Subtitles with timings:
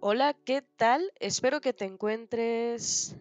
[0.00, 1.12] Hola, ¿qué tal?
[1.18, 3.16] Espero que te encuentres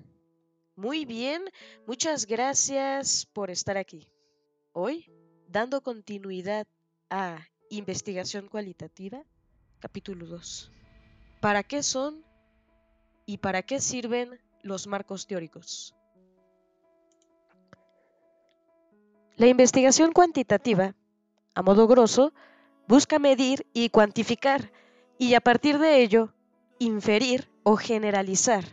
[0.76, 1.44] muy bien.
[1.88, 4.08] Muchas gracias por estar aquí.
[4.74, 5.12] Hoy,
[5.48, 6.67] dando continuidad
[7.10, 7.40] a
[7.71, 9.24] Investigación Cualitativa,
[9.80, 10.71] capítulo 2.
[11.42, 12.24] ¿Para qué son
[13.25, 15.96] y para qué sirven los marcos teóricos?
[19.36, 20.94] La investigación cuantitativa,
[21.55, 22.34] a modo grosso,
[22.88, 24.71] busca medir y cuantificar
[25.18, 26.36] y a partir de ello
[26.80, 28.64] inferir o generalizar.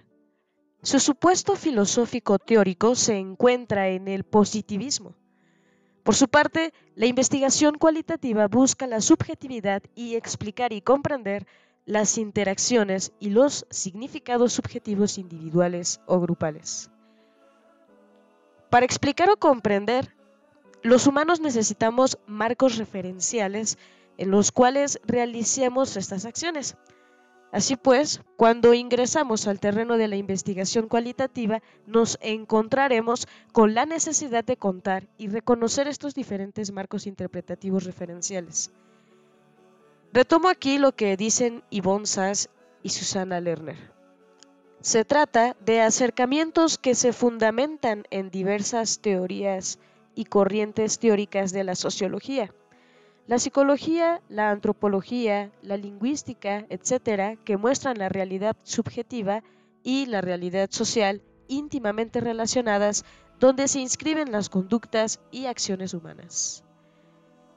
[0.83, 5.15] Su supuesto filosófico teórico se encuentra en el positivismo.
[6.03, 11.47] Por su parte, la investigación cualitativa busca la subjetividad y explicar y comprender
[11.87, 16.91] las interacciones y los significados subjetivos individuales o grupales.
[18.69, 20.15] Para explicar o comprender,
[20.83, 23.79] los humanos necesitamos marcos referenciales
[24.19, 26.77] en los cuales realicemos estas acciones.
[27.55, 34.43] Así pues, cuando ingresamos al terreno de la investigación cualitativa, nos encontraremos con la necesidad
[34.43, 38.73] de contar y reconocer estos diferentes marcos interpretativos referenciales.
[40.13, 42.51] Retomo aquí lo que dicen Yvonne Sass
[42.83, 43.93] y Susana Lerner.
[44.81, 49.79] Se trata de acercamientos que se fundamentan en diversas teorías
[50.17, 52.53] y corrientes teóricas de la sociología
[53.27, 59.43] la psicología, la antropología, la lingüística, etcétera, que muestran la realidad subjetiva
[59.83, 63.05] y la realidad social íntimamente relacionadas,
[63.41, 66.65] donde se inscriben las conductas y acciones humanas.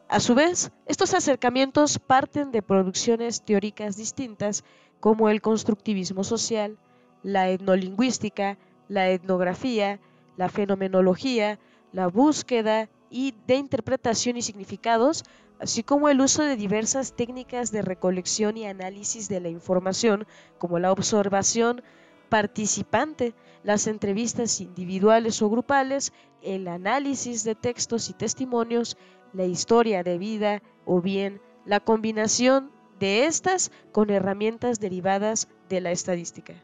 [0.10, 4.64] A su vez, estos acercamientos parten de producciones teóricas distintas
[5.02, 6.78] como el constructivismo social,
[7.24, 8.58] la etnolingüística,
[8.88, 10.00] la etnografía,
[10.38, 11.60] la fenomenología,
[11.92, 15.24] la búsqueda y de interpretación y significados,
[15.60, 20.28] así como el uso de diversas técnicas de recolección y análisis de la información,
[20.58, 21.82] como la observación
[22.30, 23.34] participante,
[23.64, 28.98] las entrevistas individuales o grupales, el análisis de textos y testimonios,
[29.34, 35.92] la historia de vida o bien la combinación de estas con herramientas derivadas de la
[35.92, 36.56] estadística.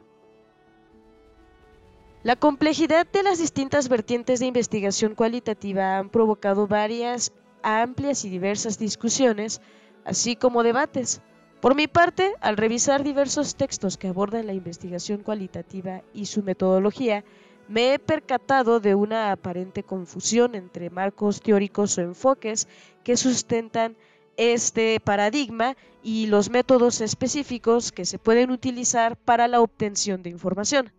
[2.23, 8.79] La complejidad de las distintas vertientes de investigación cualitativa han provocado varias amplias y diversas
[8.79, 9.59] discusiones,
[10.05, 11.21] así como debates.
[11.59, 17.25] Por mi parte, al revisar diversos textos que abordan la investigación cualitativa y su metodología,
[17.67, 22.69] me he percatado de una aparente confusión entre marcos teóricos o enfoques
[23.03, 23.97] que sustentan
[24.37, 30.93] este paradigma y los métodos específicos que se pueden utilizar para la obtención de información.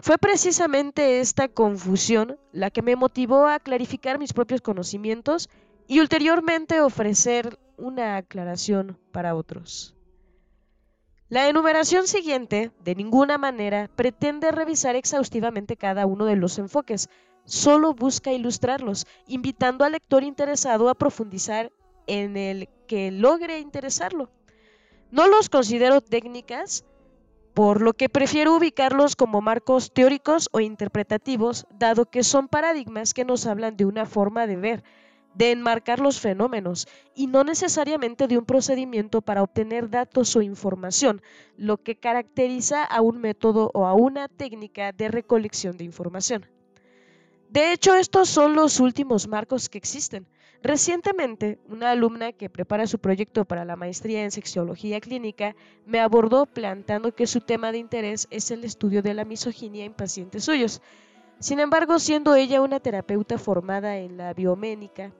[0.00, 5.48] Fue precisamente esta confusión la que me motivó a clarificar mis propios conocimientos
[5.88, 9.96] y ulteriormente ofrecer una aclaración para otros.
[11.28, 17.10] La enumeración siguiente, de ninguna manera, pretende revisar exhaustivamente cada uno de los enfoques,
[17.44, 21.72] solo busca ilustrarlos, invitando al lector interesado a profundizar
[22.06, 24.30] en el que logre interesarlo.
[25.10, 26.84] No los considero técnicas,
[27.58, 33.24] por lo que prefiero ubicarlos como marcos teóricos o interpretativos, dado que son paradigmas que
[33.24, 34.84] nos hablan de una forma de ver,
[35.34, 36.86] de enmarcar los fenómenos
[37.16, 41.20] y no necesariamente de un procedimiento para obtener datos o información,
[41.56, 46.46] lo que caracteriza a un método o a una técnica de recolección de información.
[47.50, 50.28] De hecho, estos son los últimos marcos que existen.
[50.62, 55.54] Recientemente, una alumna que prepara su proyecto para la maestría en sexología clínica
[55.86, 59.94] me abordó planteando que su tema de interés es el estudio de la misoginia en
[59.94, 60.82] pacientes suyos.
[61.38, 65.12] Sin embargo, siendo ella una terapeuta formada en la bioménica,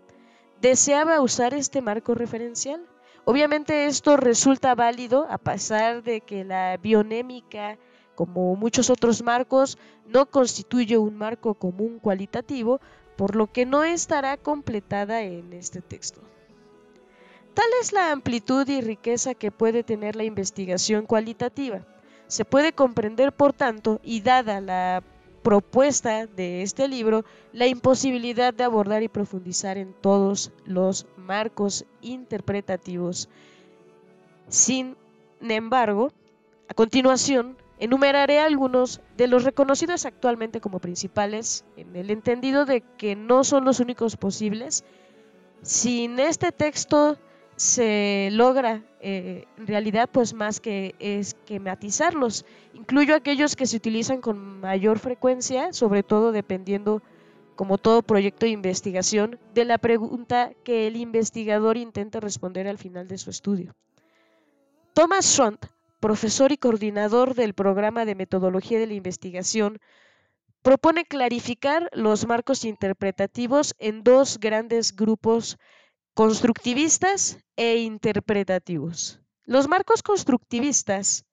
[0.61, 2.85] deseaba usar este marco referencial.
[3.25, 7.79] Obviamente esto resulta válido a pesar de que la bionémica
[8.19, 12.81] como muchos otros marcos, no constituye un marco común cualitativo,
[13.19, 16.21] por lo que no estará completada en este texto.
[17.53, 21.85] Tal es la amplitud y riqueza que puede tener la investigación cualitativa.
[22.29, 25.03] Se puede comprender, por tanto, y dada la
[25.43, 33.29] propuesta de este libro, la imposibilidad de abordar y profundizar en todos los marcos interpretativos.
[34.47, 34.97] Sin
[35.41, 36.13] embargo,
[36.69, 43.15] a continuación Enumeraré algunos de los reconocidos actualmente como principales, en el entendido de que
[43.15, 44.85] no son los únicos posibles.
[45.63, 47.17] Sin este texto
[47.55, 52.45] se logra eh, en realidad pues más que esquematizarlos.
[52.75, 57.03] Incluyo aquellos que se utilizan con mayor frecuencia, sobre todo dependiendo,
[57.55, 63.07] como todo proyecto de investigación, de la pregunta que el investigador intenta responder al final
[63.07, 63.75] de su estudio.
[64.95, 65.67] Thomas Schont
[66.01, 69.79] profesor y coordinador del programa de metodología de la investigación,
[70.63, 75.59] propone clarificar los marcos interpretativos en dos grandes grupos
[76.15, 79.21] constructivistas e interpretativos.
[79.45, 81.25] Los marcos constructivistas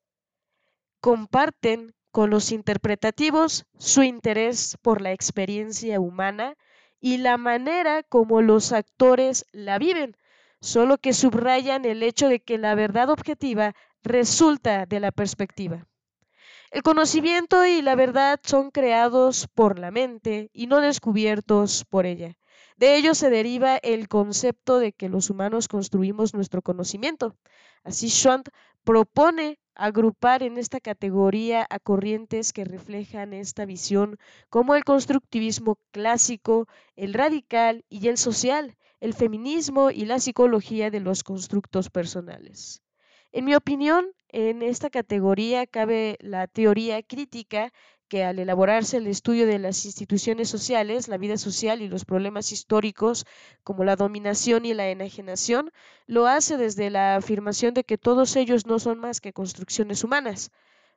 [1.01, 6.55] comparten con los interpretativos su interés por la experiencia humana
[7.01, 10.15] y la manera como los actores la viven,
[10.61, 15.87] solo que subrayan el hecho de que la verdad objetiva resulta de la perspectiva.
[16.71, 22.37] El conocimiento y la verdad son creados por la mente y no descubiertos por ella.
[22.77, 27.35] De ello se deriva el concepto de que los humanos construimos nuestro conocimiento.
[27.83, 28.49] Así Schwant
[28.83, 34.17] propone agrupar en esta categoría a corrientes que reflejan esta visión
[34.49, 40.99] como el constructivismo clásico, el radical y el social, el feminismo y la psicología de
[40.99, 42.84] los constructos personales.
[43.35, 47.73] En mi opinión, en esta categoría cabe la teoría crítica
[48.07, 52.53] que al elaborarse el estudio de las instituciones sociales, la vida social y los problemas
[52.53, 53.25] históricos
[53.61, 55.73] como la dominación y la enajenación,
[56.07, 60.49] lo hace desde la afirmación de que todos ellos no son más que construcciones humanas.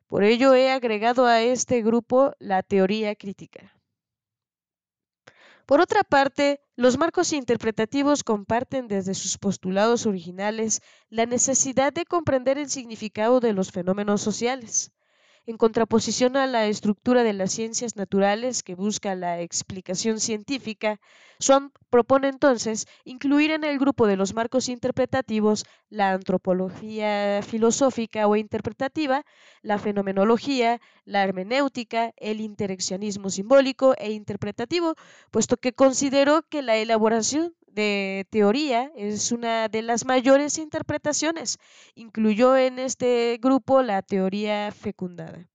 [0.06, 3.77] Por ello he agregado a este grupo la teoría crítica.
[5.68, 10.80] Por otra parte, los marcos interpretativos comparten desde sus postulados originales
[11.10, 14.92] la necesidad de comprender el significado de los fenómenos sociales
[15.48, 21.00] en contraposición a la estructura de las ciencias naturales que busca la explicación científica,
[21.38, 28.36] Swan propone entonces incluir en el grupo de los marcos interpretativos la antropología filosófica o
[28.36, 29.24] interpretativa,
[29.62, 34.96] la fenomenología, la hermenéutica, el interaccionismo simbólico e interpretativo,
[35.30, 41.58] puesto que consideró que la elaboración de teoría es una de las mayores interpretaciones.
[41.94, 45.48] Incluyó en este grupo la teoría fecundada.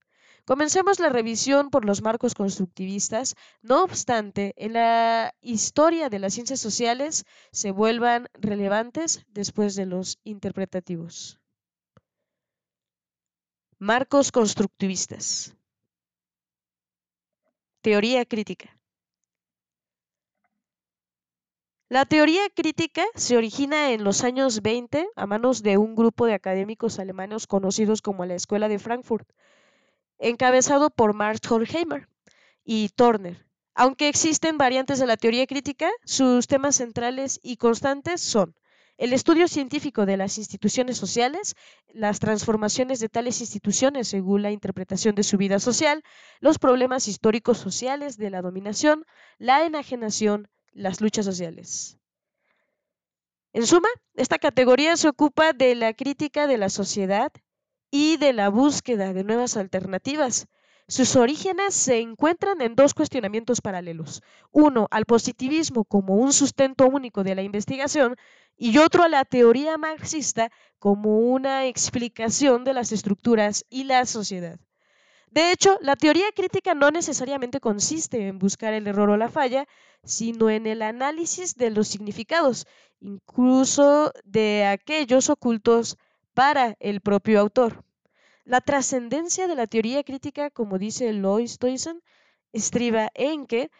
[0.46, 3.34] Comencemos la revisión por los marcos constructivistas.
[3.60, 10.18] No obstante, en la historia de las ciencias sociales se vuelvan relevantes después de los
[10.24, 11.38] interpretativos.
[13.78, 15.54] Marcos constructivistas.
[17.82, 18.78] Teoría crítica.
[21.94, 26.34] La teoría crítica se origina en los años 20 a manos de un grupo de
[26.34, 29.28] académicos alemanes conocidos como la Escuela de Frankfurt,
[30.18, 32.08] encabezado por Marx Horkheimer
[32.64, 33.46] y Turner.
[33.76, 38.56] Aunque existen variantes de la teoría crítica, sus temas centrales y constantes son
[38.96, 41.54] el estudio científico de las instituciones sociales,
[41.92, 46.02] las transformaciones de tales instituciones según la interpretación de su vida social,
[46.40, 49.04] los problemas históricos sociales de la dominación,
[49.38, 51.98] la enajenación, las luchas sociales.
[53.52, 57.32] En suma, esta categoría se ocupa de la crítica de la sociedad
[57.90, 60.48] y de la búsqueda de nuevas alternativas.
[60.88, 64.22] Sus orígenes se encuentran en dos cuestionamientos paralelos.
[64.50, 68.16] Uno, al positivismo como un sustento único de la investigación
[68.56, 74.58] y otro a la teoría marxista como una explicación de las estructuras y la sociedad.
[75.34, 79.66] De hecho, la teoría crítica no necesariamente consiste en buscar el error o la falla,
[80.04, 82.68] sino en el análisis de los significados,
[83.00, 85.98] incluso de aquellos ocultos
[86.34, 87.84] para el propio autor.
[88.44, 92.00] La trascendencia de la teoría crítica, como dice Lois Toyson,
[92.52, 93.72] estriba en que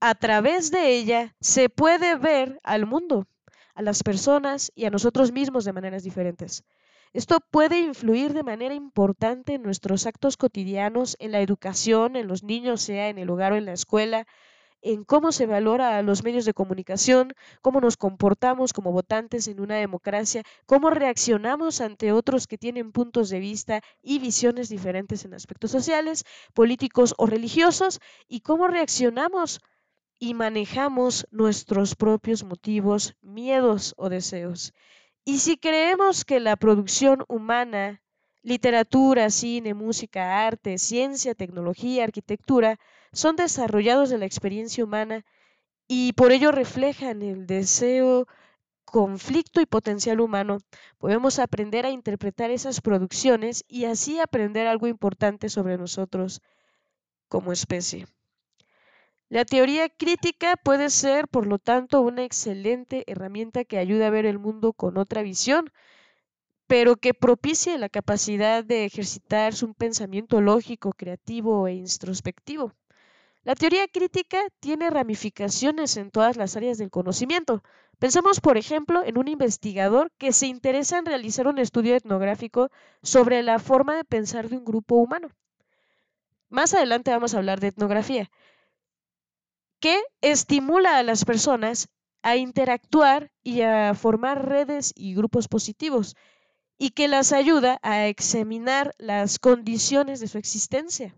[0.00, 3.26] a través de ella se puede ver al mundo,
[3.74, 6.64] a las personas y a nosotros mismos de maneras diferentes.
[7.14, 12.42] Esto puede influir de manera importante en nuestros actos cotidianos, en la educación, en los
[12.42, 14.26] niños, sea en el hogar o en la escuela,
[14.80, 19.60] en cómo se valora a los medios de comunicación, cómo nos comportamos como votantes en
[19.60, 25.34] una democracia, cómo reaccionamos ante otros que tienen puntos de vista y visiones diferentes en
[25.34, 29.60] aspectos sociales, políticos o religiosos, y cómo reaccionamos
[30.18, 34.72] y manejamos nuestros propios motivos, miedos o deseos.
[35.24, 38.02] Y si creemos que la producción humana,
[38.42, 42.78] literatura, cine, música, arte, ciencia, tecnología, arquitectura,
[43.12, 45.24] son desarrollados de la experiencia humana
[45.86, 48.26] y por ello reflejan el deseo,
[48.84, 50.58] conflicto y potencial humano,
[50.98, 56.42] podemos aprender a interpretar esas producciones y así aprender algo importante sobre nosotros
[57.28, 58.06] como especie.
[59.32, 64.26] La teoría crítica puede ser, por lo tanto, una excelente herramienta que ayude a ver
[64.26, 65.72] el mundo con otra visión,
[66.66, 72.74] pero que propicie la capacidad de ejercitar un pensamiento lógico, creativo e introspectivo.
[73.42, 77.62] La teoría crítica tiene ramificaciones en todas las áreas del conocimiento.
[77.98, 82.68] Pensemos, por ejemplo, en un investigador que se interesa en realizar un estudio etnográfico
[83.02, 85.30] sobre la forma de pensar de un grupo humano.
[86.50, 88.30] Más adelante vamos a hablar de etnografía,
[89.82, 91.88] que estimula a las personas
[92.22, 96.14] a interactuar y a formar redes y grupos positivos
[96.78, 101.16] y que las ayuda a examinar las condiciones de su existencia.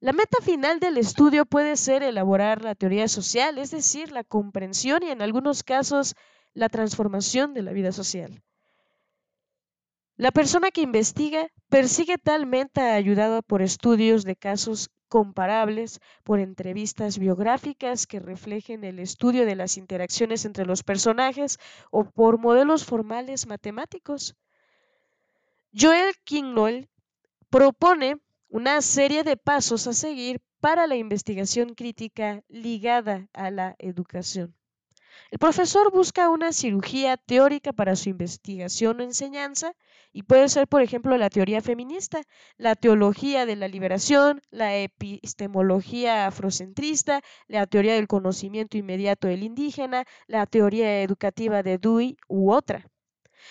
[0.00, 5.04] La meta final del estudio puede ser elaborar la teoría social, es decir, la comprensión
[5.04, 6.16] y en algunos casos
[6.54, 8.42] la transformación de la vida social.
[10.16, 17.18] La persona que investiga persigue tal meta ayudada por estudios de casos comparables, por entrevistas
[17.18, 21.58] biográficas que reflejen el estudio de las interacciones entre los personajes
[21.90, 24.34] o por modelos formales matemáticos.
[25.72, 26.88] Joel Kinloel
[27.50, 28.16] propone
[28.48, 34.55] una serie de pasos a seguir para la investigación crítica ligada a la educación.
[35.30, 39.72] El profesor busca una cirugía teórica para su investigación o enseñanza
[40.12, 42.22] y puede ser, por ejemplo, la teoría feminista,
[42.56, 50.04] la teología de la liberación, la epistemología afrocentrista, la teoría del conocimiento inmediato del indígena,
[50.26, 52.88] la teoría educativa de Dewey u otra.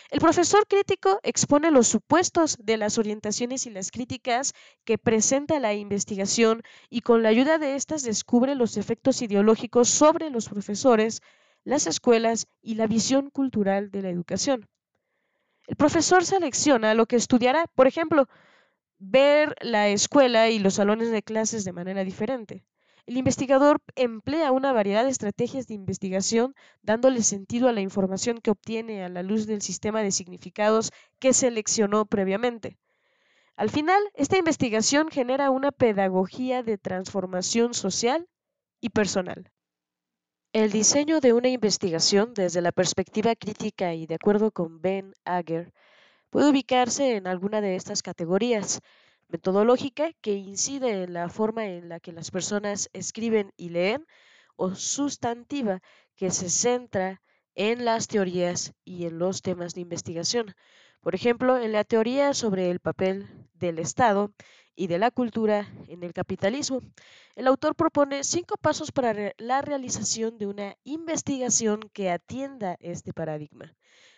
[0.09, 4.53] El profesor crítico expone los supuestos de las orientaciones y las críticas
[4.83, 10.29] que presenta la investigación y con la ayuda de éstas descubre los efectos ideológicos sobre
[10.29, 11.21] los profesores,
[11.65, 14.69] las escuelas y la visión cultural de la educación.
[15.67, 18.29] El profesor selecciona lo que estudiará, por ejemplo,
[18.99, 22.63] ver la escuela y los salones de clases de manera diferente.
[23.07, 28.51] El investigador emplea una variedad de estrategias de investigación dándole sentido a la información que
[28.51, 32.77] obtiene a la luz del sistema de significados que seleccionó previamente.
[33.55, 38.27] Al final, esta investigación genera una pedagogía de transformación social
[38.81, 39.51] y personal.
[40.55, 45.73] El diseño de una investigación desde la perspectiva crítica y de acuerdo con Ben Ager
[46.29, 48.79] puede ubicarse en alguna de estas categorías
[49.27, 54.07] metodológica que incide en la forma en la que las personas escriben y leen,
[54.55, 55.81] o sustantiva
[56.15, 57.21] que se centra
[57.55, 60.55] en las teorías y en los temas de investigación.
[61.01, 64.31] Por ejemplo, en la teoría sobre el papel del Estado
[64.75, 66.81] y de la cultura en el capitalismo,
[67.35, 73.73] el autor propone cinco pasos para la realización de una investigación que atienda este paradigma.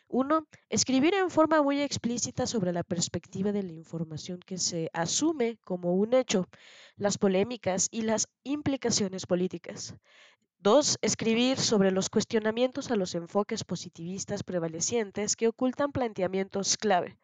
[0.09, 5.57] Uno, escribir en forma muy explícita sobre la perspectiva de la información que se asume
[5.65, 6.47] como un hecho,
[6.95, 9.95] las polémicas y las implicaciones políticas.
[10.59, 17.17] Dos, escribir sobre los cuestionamientos a los enfoques positivistas prevalecientes que ocultan planteamientos clave.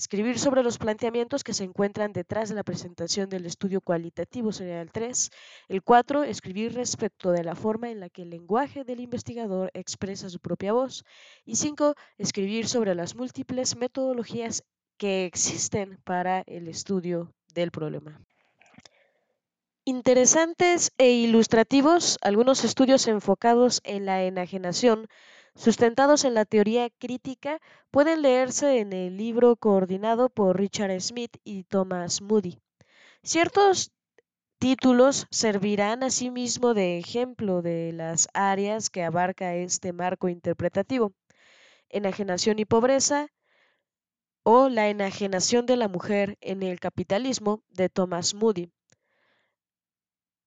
[0.00, 4.80] Escribir sobre los planteamientos que se encuentran detrás de la presentación del estudio cualitativo sería
[4.80, 5.28] el 3.
[5.68, 6.22] El 4.
[6.22, 10.72] Escribir respecto de la forma en la que el lenguaje del investigador expresa su propia
[10.72, 11.04] voz.
[11.44, 11.96] Y 5.
[12.16, 14.62] Escribir sobre las múltiples metodologías
[14.96, 18.24] que existen para el estudio del problema.
[19.84, 25.08] Interesantes e ilustrativos algunos estudios enfocados en la enajenación
[25.54, 31.64] sustentados en la teoría crítica, pueden leerse en el libro coordinado por Richard Smith y
[31.64, 32.58] Thomas Moody.
[33.22, 33.92] Ciertos
[34.58, 41.12] títulos servirán asimismo de ejemplo de las áreas que abarca este marco interpretativo.
[41.88, 43.28] Enajenación y pobreza
[44.42, 48.70] o la enajenación de la mujer en el capitalismo de Thomas Moody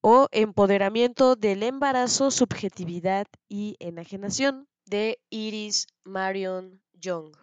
[0.01, 7.35] o empoderamiento del embarazo, subjetividad y enajenación de Iris Marion Young.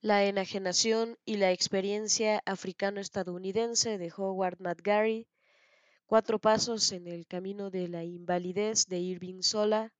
[0.00, 5.26] La enajenación y la experiencia africano-estadounidense de Howard McGarry.
[6.06, 9.92] Cuatro pasos en el camino de la invalidez de Irving Sola.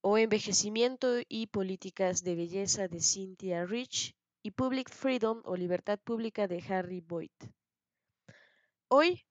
[0.00, 4.14] O envejecimiento y políticas de belleza de Cynthia Rich.
[4.42, 7.30] Y Public Freedom o libertad pública de Harry Boyd.
[8.88, 9.24] Hoy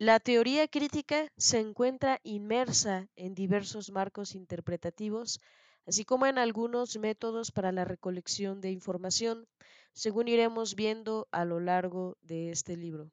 [0.00, 5.40] la teoría crítica se encuentra inmersa en diversos marcos interpretativos
[5.86, 9.46] así como en algunos métodos para la recolección de información,
[9.92, 13.10] según iremos viendo a lo largo de este libro.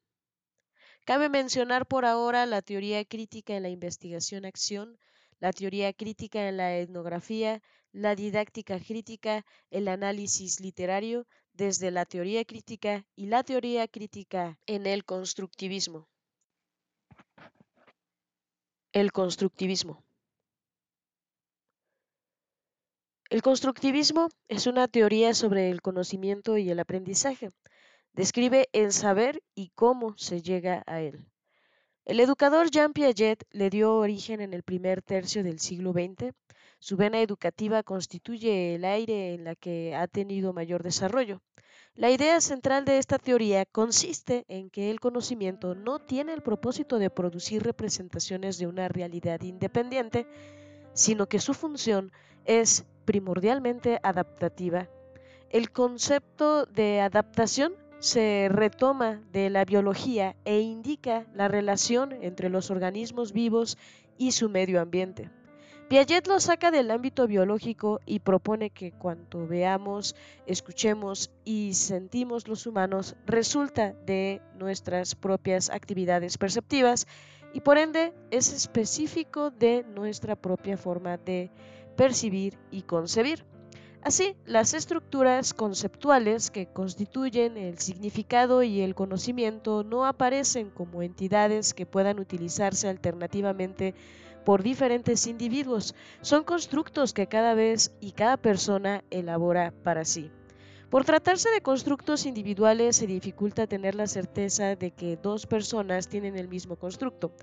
[1.04, 4.98] Cabe mencionar por ahora la teoría crítica en la investigación-acción,
[5.40, 12.46] la teoría crítica en la etnografía, la didáctica crítica, el análisis literario desde la teoría
[12.46, 16.08] crítica y la teoría crítica en el constructivismo.
[18.94, 20.02] El constructivismo.
[23.30, 27.50] El constructivismo es una teoría sobre el conocimiento y el aprendizaje.
[28.14, 31.30] Describe el saber y cómo se llega a él.
[32.06, 36.34] El educador Jean Piaget le dio origen en el primer tercio del siglo XX.
[36.80, 41.42] Su vena educativa constituye el aire en la que ha tenido mayor desarrollo.
[41.98, 47.00] La idea central de esta teoría consiste en que el conocimiento no tiene el propósito
[47.00, 50.28] de producir representaciones de una realidad independiente,
[50.94, 52.12] sino que su función
[52.46, 54.88] es primordialmente adaptativa.
[55.50, 62.70] El concepto de adaptación se retoma de la biología e indica la relación entre los
[62.70, 63.76] organismos vivos
[64.20, 65.32] y su medio ambiente.
[65.90, 72.68] Piaget lo saca del ámbito biológico y propone que cuanto veamos, escuchemos y sentimos los
[72.68, 77.08] humanos resulta de nuestras propias actividades perceptivas
[77.54, 81.52] y por ende es específico de nuestra propia forma de
[81.96, 83.46] percibir y concebir.
[84.02, 91.74] Así, las estructuras conceptuales que constituyen el significado y el conocimiento no aparecen como entidades
[91.74, 93.96] que puedan utilizarse alternativamente
[94.48, 100.32] por diferentes individuos, son constructos que cada vez y cada persona elabora para sí.
[100.90, 106.38] Por tratarse de constructos individuales se dificulta tener la certeza de que dos personas tienen
[106.38, 107.34] el mismo constructo.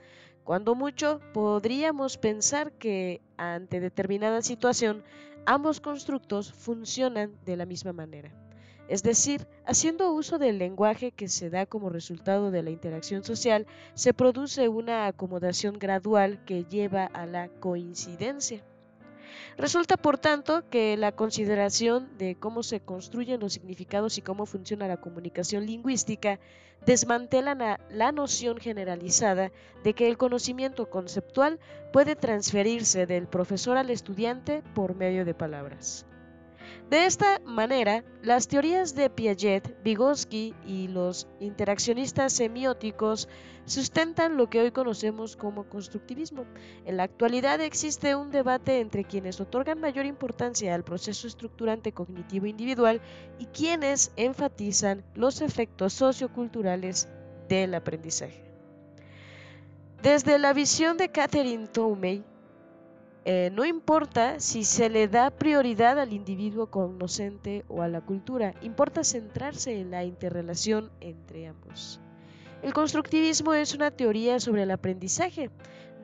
[0.44, 5.04] Cuando mucho, podríamos pensar que ante determinada situación
[5.44, 8.43] ambos constructos funcionan de la misma manera.
[8.88, 13.66] Es decir, haciendo uso del lenguaje que se da como resultado de la interacción social,
[13.94, 18.62] se produce una acomodación gradual que lleva a la coincidencia.
[19.56, 24.88] Resulta, por tanto, que la consideración de cómo se construyen los significados y cómo funciona
[24.88, 26.38] la comunicación lingüística
[26.86, 29.50] desmantela la, noción generalizada
[29.82, 31.58] de que el conocimiento conceptual
[31.92, 36.06] puede transferirse del profesor al estudiante por medio de palabras.
[36.90, 43.28] De esta manera, las teorías de Piaget, Vygotsky y los interaccionistas semióticos
[43.64, 46.44] sustentan lo que hoy conocemos como constructivismo.
[46.84, 52.46] En la actualidad existe un debate entre quienes otorgan mayor importancia al proceso estructurante cognitivo
[52.46, 53.00] individual
[53.38, 57.08] y quienes enfatizan los efectos socioculturales
[57.48, 58.44] del aprendizaje.
[60.02, 62.22] Desde la visión de Catherine Toomey,
[63.26, 68.54] eh, no importa si se le da prioridad al individuo conocente o a la cultura,
[68.60, 72.00] importa centrarse en la interrelación entre ambos.
[72.62, 75.50] El constructivismo es una teoría sobre el aprendizaje,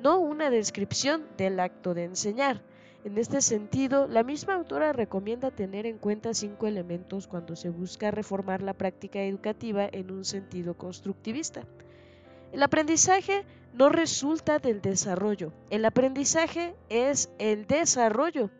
[0.02, 2.62] no una descripción del acto de enseñar.
[3.04, 8.10] En este sentido, la misma autora recomienda tener en cuenta cinco elementos cuando se busca
[8.10, 11.64] reformar la práctica educativa en un sentido constructivista.
[12.52, 15.52] El aprendizaje no resulta del desarrollo.
[15.70, 18.50] El aprendizaje es el desarrollo.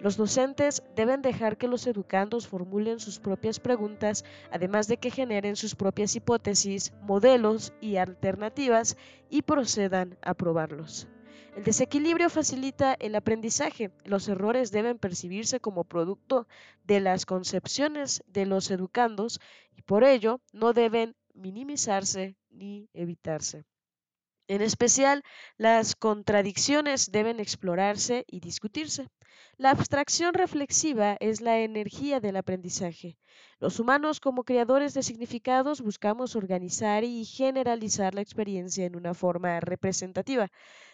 [0.00, 5.56] Los docentes deben dejar que los educandos formulen sus propias preguntas, además de que generen
[5.56, 8.96] sus propias hipótesis, modelos y alternativas
[9.28, 11.08] y procedan a probarlos.
[11.56, 13.90] El desequilibrio facilita el aprendizaje.
[14.04, 16.46] Los errores deben percibirse como producto
[16.84, 19.40] de las concepciones de los educandos
[19.76, 23.64] y por ello no deben minimizarse ni evitarse.
[24.48, 25.22] En especial,
[25.58, 29.06] las contradicciones deben explorarse y discutirse.
[29.58, 33.18] La abstracción reflexiva es la energía del aprendizaje.
[33.60, 39.60] Los humanos como creadores de significados buscamos organizar y generalizar la experiencia en una forma
[39.60, 40.48] representativa,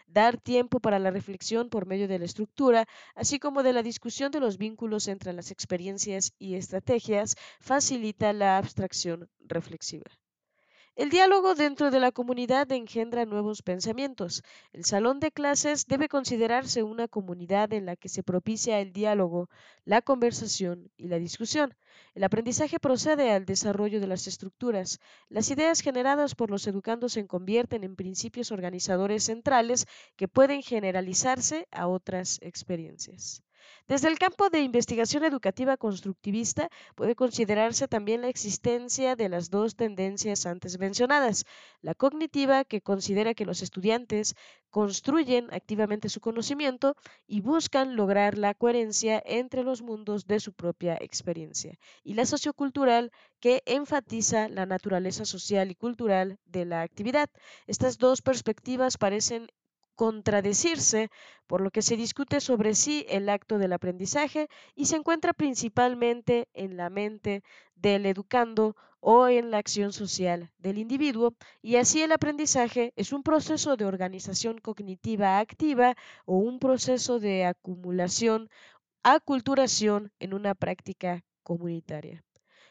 [0.08, 4.32] dar tiempo para la reflexión por medio de la estructura, así como de la discusión
[4.32, 10.10] de los vínculos entre las experiencias y estrategias, facilita la abstracción reflexiva.
[10.96, 14.44] El diálogo dentro de la comunidad engendra nuevos pensamientos.
[14.72, 19.50] El salón de clases debe considerarse una comunidad en la que se propicia el diálogo,
[19.84, 21.74] la conversación y la discusión.
[22.14, 25.00] El aprendizaje procede al desarrollo de las estructuras.
[25.28, 31.66] Las ideas generadas por los educandos se convierten en principios organizadores centrales que pueden generalizarse
[31.72, 33.43] a otras experiencias.
[33.86, 39.76] Desde el campo de investigación educativa constructivista puede considerarse también la existencia de las dos
[39.76, 41.44] tendencias antes mencionadas,
[41.82, 44.34] la cognitiva que considera que los estudiantes
[44.70, 46.96] construyen activamente su conocimiento
[47.26, 53.12] y buscan lograr la coherencia entre los mundos de su propia experiencia, y la sociocultural
[53.38, 57.30] que enfatiza la naturaleza social y cultural de la actividad.
[57.66, 59.48] Estas dos perspectivas parecen
[59.94, 61.10] contradecirse,
[61.46, 66.48] por lo que se discute sobre si el acto del aprendizaje y se encuentra principalmente
[66.54, 67.42] en la mente
[67.74, 73.22] del educando o en la acción social del individuo, y así el aprendizaje es un
[73.22, 78.48] proceso de organización cognitiva activa o un proceso de acumulación,
[79.02, 82.24] aculturación en una práctica comunitaria.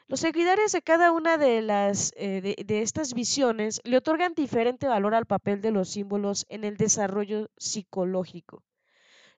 [0.07, 5.15] Los seguidores de cada una de, las, eh, de estas visiones le otorgan diferente valor
[5.15, 8.63] al papel de los símbolos en el desarrollo psicológico.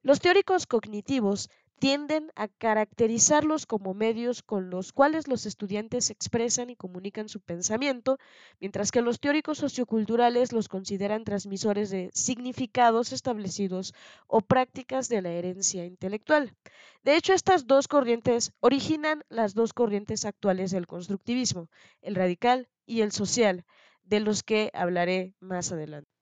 [0.01, 1.49] Los teóricos cognitivos
[1.79, 8.17] tienden a caracterizarlos como medios con los cuales los estudiantes expresan y comunican su pensamiento,
[8.59, 13.93] mientras que los teóricos socioculturales los consideran transmisores de significados establecidos
[14.27, 16.55] o prácticas de la herencia intelectual.
[17.03, 21.69] De hecho, estas dos corrientes originan las dos corrientes actuales del constructivismo,
[22.01, 23.65] el radical y el social,
[24.03, 26.14] de los que hablaré más adelante.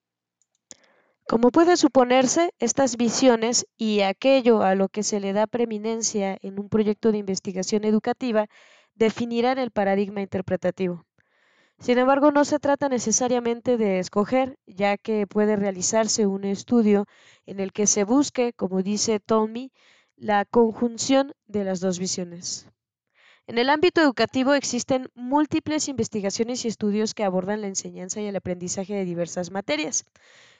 [1.26, 6.60] Como puede suponerse, estas visiones y aquello a lo que se le da preeminencia en
[6.60, 8.46] un proyecto de investigación educativa
[8.94, 11.06] definirán el paradigma interpretativo.
[11.78, 17.06] Sin embargo, no se trata necesariamente de escoger, ya que puede realizarse un estudio
[17.46, 19.72] en el que se busque, como dice Tommy,
[20.16, 22.68] la conjunción de las dos visiones.
[23.46, 28.36] En el ámbito educativo existen múltiples investigaciones y estudios que abordan la enseñanza y el
[28.36, 30.04] aprendizaje de diversas materias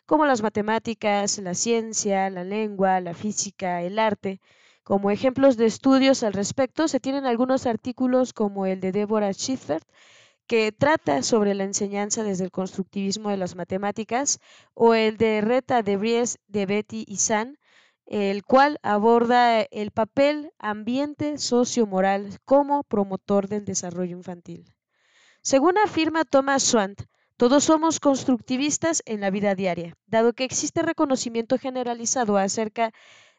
[0.07, 4.41] como las matemáticas, la ciencia, la lengua, la física, el arte.
[4.83, 9.83] Como ejemplos de estudios al respecto, se tienen algunos artículos como el de Deborah Schiffer,
[10.47, 14.41] que trata sobre la enseñanza desde el constructivismo de las matemáticas,
[14.75, 17.59] o el de Reta de Bries, de Betty y San,
[18.05, 24.75] el cual aborda el papel ambiente sociomoral como promotor del desarrollo infantil.
[25.41, 27.03] Según afirma Thomas Swant,
[27.37, 32.93] todos somos constructivistas en la vida diaria, dado que existe reconocimiento generalizado acerca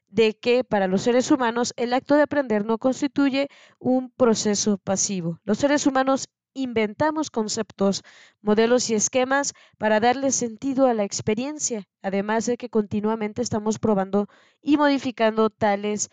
[0.07, 3.47] de que para los seres humanos el acto de aprender no constituye
[3.79, 5.39] un proceso pasivo.
[5.43, 8.03] Los seres humanos inventamos conceptos,
[8.41, 14.27] modelos y esquemas para darle sentido a la experiencia, además de que continuamente estamos probando
[14.61, 16.09] y modificando tales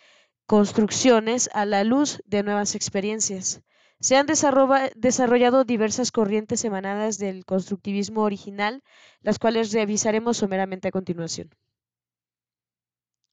[0.46, 3.62] construcciones a la luz de nuevas experiencias.
[4.02, 8.82] Se han desarrollado diversas corrientes emanadas del constructivismo original,
[9.20, 11.50] las cuales revisaremos someramente a continuación.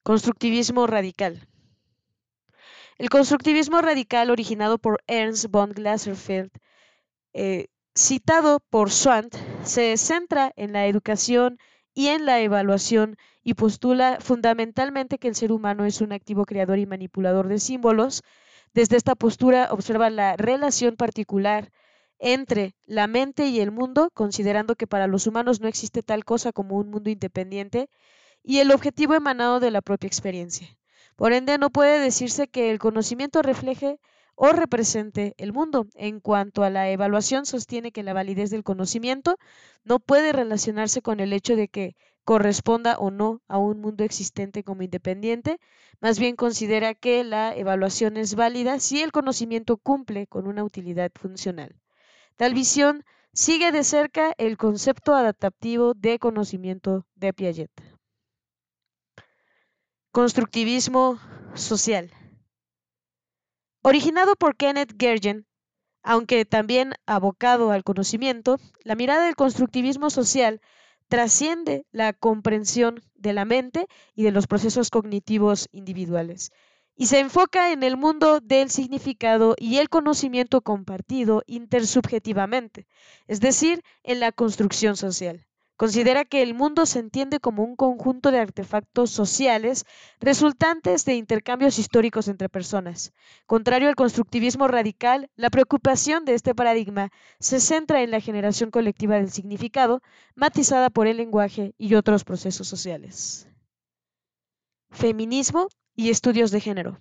[0.03, 1.47] Constructivismo radical.
[2.99, 6.51] El constructivismo radical originado por Ernst von Glaserfeld,
[7.33, 11.57] eh, citado por Swant, se centra en la educación
[11.95, 16.77] y en la evaluación y postula fundamentalmente que el ser humano es un activo creador
[16.77, 18.21] y manipulador de símbolos,
[18.73, 21.71] desde esta postura observa la relación particular
[22.19, 26.51] entre la mente y el mundo, considerando que para los humanos no existe tal cosa
[26.51, 27.89] como un mundo independiente,
[28.43, 30.67] y el objetivo emanado de la propia experiencia.
[31.15, 33.99] Por ende, no puede decirse que el conocimiento refleje
[34.35, 35.87] o represente el mundo.
[35.95, 39.37] En cuanto a la evaluación, sostiene que la validez del conocimiento
[39.83, 41.95] no puede relacionarse con el hecho de que
[42.29, 45.59] corresponda o no a un mundo existente como independiente,
[45.99, 51.11] más bien considera que la evaluación es válida si el conocimiento cumple con una utilidad
[51.15, 51.75] funcional.
[52.35, 57.71] Tal visión sigue de cerca el concepto adaptativo de conocimiento de Piaget.
[60.11, 61.19] Constructivismo
[61.55, 62.11] social.
[63.81, 65.47] Originado por Kenneth Gergen,
[66.03, 70.61] aunque también abocado al conocimiento, la mirada del constructivismo social
[71.09, 76.51] trasciende la comprensión de la mente y de los procesos cognitivos individuales
[76.95, 82.87] y se enfoca en el mundo del significado y el conocimiento compartido intersubjetivamente,
[83.25, 85.48] es decir, en la construcción social.
[85.79, 89.85] Considera que el mundo se entiende como un conjunto de artefactos sociales
[90.19, 93.13] resultantes de intercambios históricos entre personas.
[93.45, 99.15] Contrario al constructivismo radical, la preocupación de este paradigma se centra en la generación colectiva
[99.15, 100.01] del significado,
[100.35, 103.47] matizada por el lenguaje y otros procesos sociales.
[104.91, 106.99] Feminismo y estudios de género.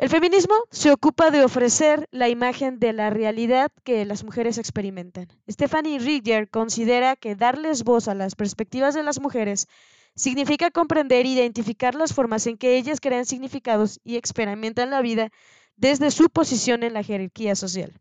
[0.00, 5.28] El feminismo se ocupa de ofrecer la imagen de la realidad que las mujeres experimentan.
[5.46, 9.68] Stephanie Rigger considera que darles voz a las perspectivas de las mujeres
[10.14, 15.28] significa comprender e identificar las formas en que ellas crean significados y experimentan la vida
[15.76, 18.00] desde su posición en la jerarquía social.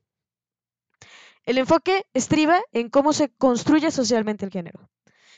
[1.44, 4.90] El enfoque estriba en cómo se construye socialmente el género.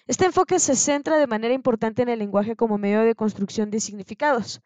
[0.05, 3.79] Este enfoque se centra de manera importante en el lenguaje como medio de construcción de
[3.79, 4.61] significados.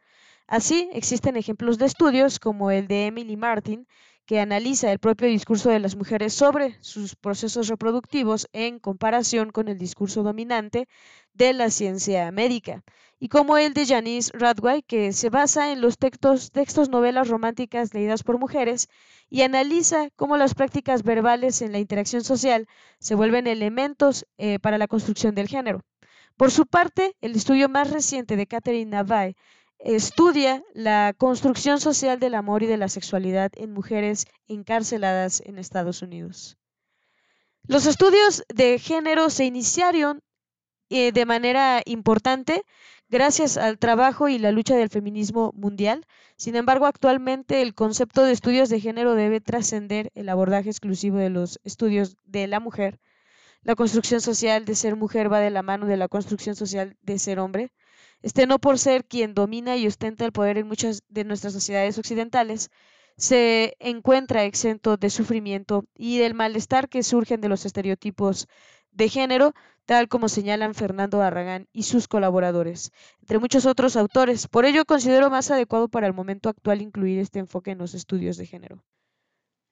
[0.47, 3.87] Así, existen ejemplos de estudios como el de Emily Martin,
[4.25, 9.67] que analiza el propio discurso de las mujeres sobre sus procesos reproductivos en comparación con
[9.67, 10.87] el discurso dominante
[11.33, 12.83] de la ciencia médica,
[13.19, 17.93] y como el de Janice Radway, que se basa en los textos, textos novelas románticas
[17.93, 18.87] leídas por mujeres
[19.29, 22.67] y analiza cómo las prácticas verbales en la interacción social
[22.99, 25.81] se vuelven elementos eh, para la construcción del género.
[26.37, 29.35] Por su parte, el estudio más reciente de Catherine Navai
[29.79, 36.01] estudia la construcción social del amor y de la sexualidad en mujeres encarceladas en Estados
[36.01, 36.57] Unidos.
[37.67, 40.21] Los estudios de género se iniciaron
[40.89, 42.63] eh, de manera importante
[43.09, 46.05] gracias al trabajo y la lucha del feminismo mundial.
[46.37, 51.29] Sin embargo, actualmente el concepto de estudios de género debe trascender el abordaje exclusivo de
[51.29, 52.99] los estudios de la mujer.
[53.63, 57.17] La construcción social de ser mujer va de la mano de la construcción social de
[57.17, 57.71] ser hombre.
[58.25, 61.99] Este no por ser quien domina y ostenta el poder en muchas de nuestras sociedades
[61.99, 62.71] occidentales,
[63.17, 68.47] se encuentra exento de sufrimiento y del malestar que surgen de los estereotipos
[68.89, 69.53] de género,
[69.85, 74.47] tal como señalan Fernando Barragán y sus colaboradores, entre muchos otros autores.
[74.47, 78.37] Por ello, considero más adecuado para el momento actual incluir este enfoque en los estudios
[78.37, 78.83] de género.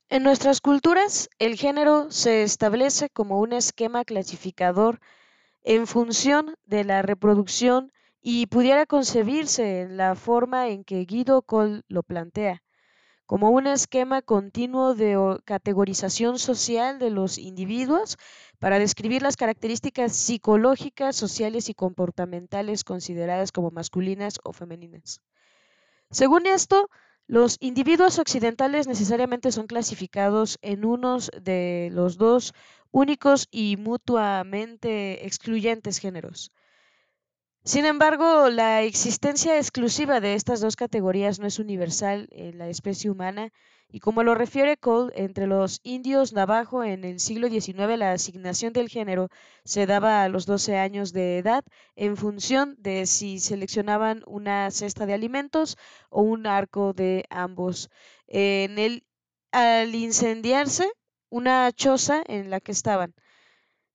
[0.09, 4.99] En nuestras culturas, el género se establece como un esquema clasificador
[5.63, 7.91] en función de la reproducción
[8.25, 12.63] y pudiera concebirse en la forma en que Guido Cole lo plantea,
[13.25, 18.17] como un esquema continuo de categorización social de los individuos
[18.59, 25.21] para describir las características psicológicas, sociales y comportamentales consideradas como masculinas o femeninas.
[26.09, 26.89] Según esto,
[27.27, 32.53] los individuos occidentales necesariamente son clasificados en unos de los dos
[32.91, 36.51] únicos y mutuamente excluyentes géneros,
[37.65, 43.09] sin embargo, la existencia exclusiva de estas dos categorías no es universal en la especie
[43.09, 43.51] humana
[43.89, 48.73] y como lo refiere Cole, entre los indios navajo en el siglo XIX la asignación
[48.73, 49.29] del género
[49.63, 51.63] se daba a los 12 años de edad
[51.95, 55.77] en función de si seleccionaban una cesta de alimentos
[56.09, 57.89] o un arco de ambos.
[59.51, 60.91] Al incendiarse
[61.29, 63.13] una choza en la que estaban.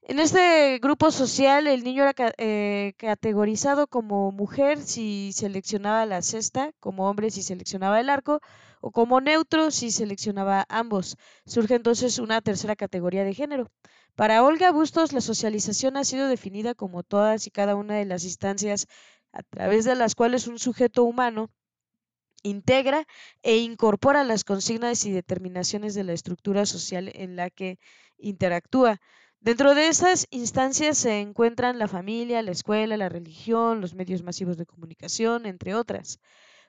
[0.08, 6.72] En este grupo social, el niño era eh, categorizado como mujer si seleccionaba la cesta,
[6.80, 8.40] como hombre si seleccionaba el arco,
[8.80, 11.18] o como neutro si seleccionaba ambos.
[11.44, 13.70] Surge entonces una tercera categoría de género.
[14.14, 18.24] Para Olga Bustos, la socialización ha sido definida como todas y cada una de las
[18.24, 18.86] instancias
[19.32, 21.50] a través de las cuales un sujeto humano
[22.42, 23.06] integra
[23.42, 27.78] e incorpora las consignas y determinaciones de la estructura social en la que
[28.16, 29.00] interactúa.
[29.40, 34.56] Dentro de esas instancias se encuentran la familia, la escuela, la religión, los medios masivos
[34.56, 36.18] de comunicación, entre otras.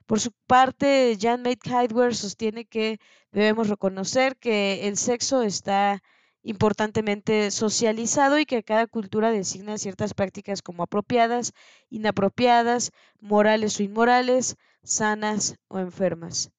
[0.05, 2.99] Por su parte, Jan Maid Heidwer sostiene que
[3.31, 6.01] debemos reconocer que el sexo está
[6.41, 11.53] importantemente socializado y que cada cultura designa ciertas prácticas como apropiadas,
[11.89, 16.51] inapropiadas, morales o inmorales, sanas o enfermas.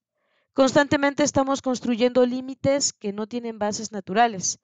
[0.52, 4.58] Constantemente estamos construyendo límites que no tienen bases naturales.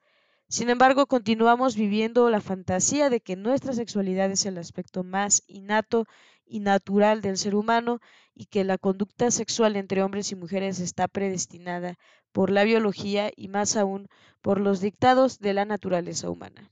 [0.49, 6.07] Sin embargo, continuamos viviendo la fantasía de que nuestra sexualidad es el aspecto más innato
[6.45, 8.01] y natural del ser humano
[8.33, 11.99] y que la conducta sexual entre hombres y mujeres está predestinada
[12.31, 14.09] por la biología y más aún
[14.41, 16.71] por los dictados de la naturaleza humana.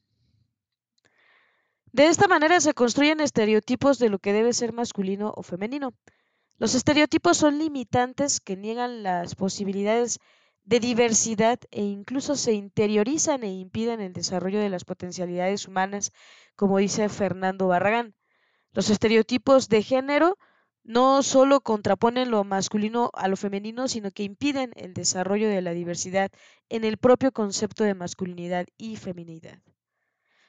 [1.90, 5.94] De esta manera se construyen estereotipos de lo que debe ser masculino o femenino.
[6.58, 10.20] Los estereotipos son limitantes que niegan las posibilidades
[10.64, 16.12] de diversidad e incluso se interiorizan e impiden el desarrollo de las potencialidades humanas,
[16.57, 18.14] como dice Fernando Barragán.
[18.72, 20.38] Los estereotipos de género
[20.83, 25.72] no solo contraponen lo masculino a lo femenino, sino que impiden el desarrollo de la
[25.72, 26.31] diversidad
[26.68, 29.62] en el propio concepto de masculinidad y feminidad.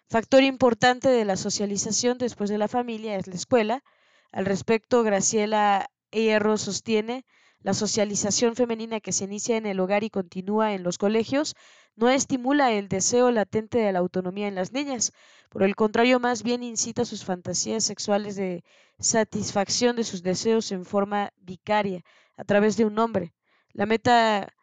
[0.07, 3.83] Factor importante de la socialización después de la familia es la escuela.
[4.31, 7.25] Al respecto, Graciela Hierro sostiene
[7.65, 11.55] la socialización femenina que se inicia en el hogar y continúa en los colegios
[11.95, 15.13] no estimula el deseo latente de la autonomía en las niñas,
[15.49, 18.63] por el contrario, más bien incita sus fantasías sexuales de
[18.99, 22.03] satisfacción de sus deseos en forma vicaria,
[22.37, 23.33] a través de un hombre.
[23.73, 24.53] La meta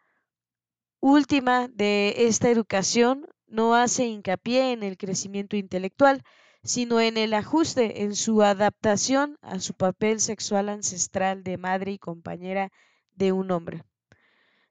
[1.01, 6.23] última de esta educación no hace hincapié en el crecimiento intelectual,
[6.63, 11.97] sino en el ajuste, en su adaptación a su papel sexual ancestral de madre y
[11.97, 12.71] compañera
[13.15, 13.83] de un hombre.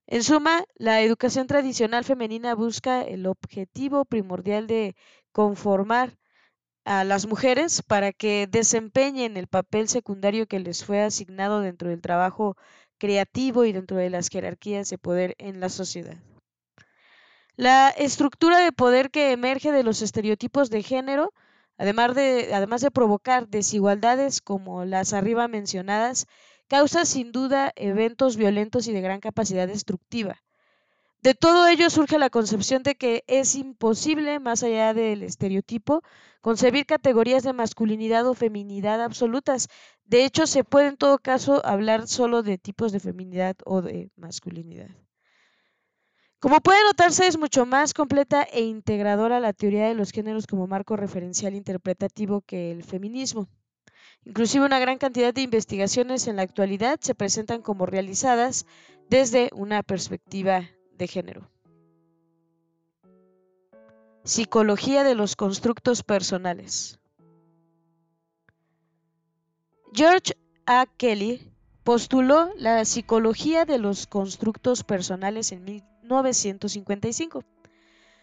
[0.07, 4.95] En suma, la educación tradicional femenina busca el objetivo primordial de
[5.33, 6.19] conformar
[6.85, 12.01] a las mujeres para que desempeñen el papel secundario que les fue asignado dentro del
[12.01, 12.57] trabajo
[12.99, 16.17] creativo y dentro de las jerarquías de poder en la sociedad.
[17.57, 21.33] La estructura de poder que emerge de los estereotipos de género,
[21.77, 26.27] además de, además de provocar desigualdades como las arriba mencionadas,
[26.73, 30.43] causa sin duda eventos violentos y de gran capacidad destructiva.
[31.21, 36.01] De todo ello surge la concepción de que es imposible, más allá del estereotipo,
[36.41, 39.69] concebir categorías de masculinidad o feminidad absolutas.
[40.07, 44.11] De hecho, se puede en todo caso hablar solo de tipos de feminidad o de
[44.17, 44.89] masculinidad.
[46.41, 50.67] Como puede notarse, es mucho más completa e integradora la teoría de los géneros como
[50.67, 53.47] marco referencial interpretativo que el feminismo.
[54.25, 58.67] Inclusive una gran cantidad de investigaciones en la actualidad se presentan como realizadas
[59.09, 61.51] desde una perspectiva de género.
[64.25, 67.01] Psicología de los constructos personales.
[69.93, 70.35] George
[70.67, 70.87] A.
[70.97, 77.45] Kelly postuló la psicología de los constructos personales en 1955.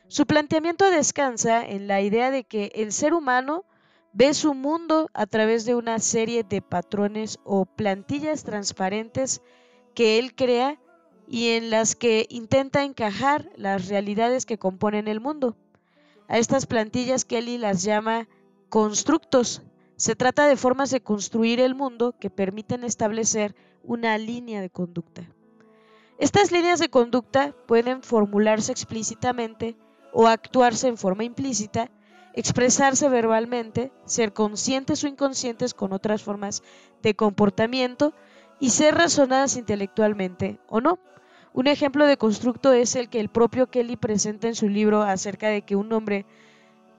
[0.07, 3.65] Su planteamiento descansa en la idea de que el ser humano
[4.13, 9.41] ve su mundo a través de una serie de patrones o plantillas transparentes
[9.93, 10.79] que él crea
[11.27, 15.55] y en las que intenta encajar las realidades que componen el mundo.
[16.27, 18.27] A estas plantillas Kelly las llama
[18.69, 19.61] constructos.
[19.95, 25.23] Se trata de formas de construir el mundo que permiten establecer una línea de conducta.
[26.17, 29.77] Estas líneas de conducta pueden formularse explícitamente
[30.11, 31.89] o actuarse en forma implícita,
[32.33, 36.63] expresarse verbalmente, ser conscientes o inconscientes con otras formas
[37.01, 38.13] de comportamiento
[38.59, 40.99] y ser razonadas intelectualmente o no.
[41.53, 45.47] Un ejemplo de constructo es el que el propio Kelly presenta en su libro acerca
[45.49, 46.25] de que un hombre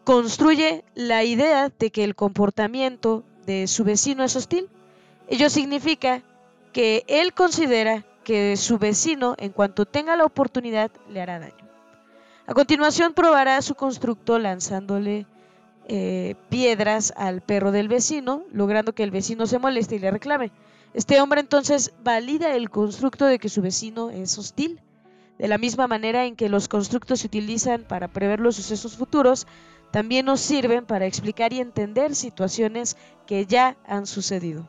[0.04, 4.68] construye la idea de que el comportamiento de su vecino es hostil.
[5.28, 6.22] Ello significa
[6.72, 11.69] que él considera que su vecino, en cuanto tenga la oportunidad, le hará daño.
[12.50, 15.24] A continuación probará su constructo lanzándole
[15.86, 20.50] eh, piedras al perro del vecino, logrando que el vecino se moleste y le reclame.
[20.92, 24.80] Este hombre entonces valida el constructo de que su vecino es hostil.
[25.38, 29.46] De la misma manera en que los constructos se utilizan para prever los sucesos futuros,
[29.92, 32.96] también nos sirven para explicar y entender situaciones
[33.28, 34.68] que ya han sucedido.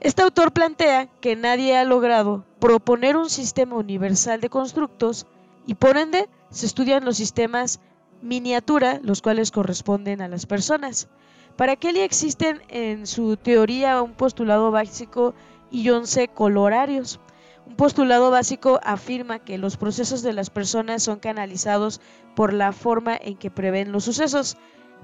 [0.00, 5.24] Este autor plantea que nadie ha logrado proponer un sistema universal de constructos
[5.66, 7.80] y por ende se estudian los sistemas
[8.22, 11.08] miniatura, los cuales corresponden a las personas.
[11.56, 15.34] Para Kelly existen en su teoría un postulado básico
[15.70, 17.20] y 11 colorarios.
[17.66, 22.00] Un postulado básico afirma que los procesos de las personas son canalizados
[22.34, 24.56] por la forma en que prevén los sucesos,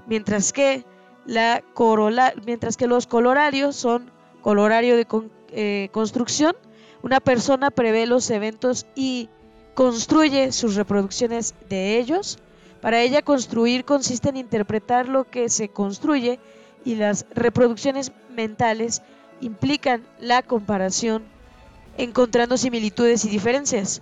[0.07, 0.85] mientras que,
[1.27, 4.09] los colorarios son
[4.41, 5.05] colorario de
[5.49, 6.55] eh, construcción.
[7.03, 9.29] Una persona prevé los eventos y
[9.75, 12.39] construye sus reproducciones de ellos.
[12.81, 16.39] Para ella construir consiste en interpretar lo que se construye
[16.83, 19.01] y las reproducciones mentales
[19.41, 21.23] implican la comparación
[21.97, 24.01] encontrando similitudes y diferencias.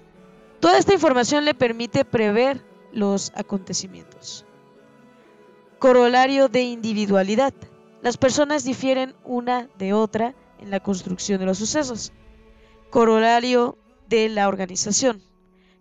[0.59, 4.45] Toda esta información le permite prever los acontecimientos.
[5.79, 7.53] Corolario de individualidad.
[8.01, 12.13] Las personas difieren una de otra en la construcción de los sucesos.
[12.89, 15.21] Corolario de la organización.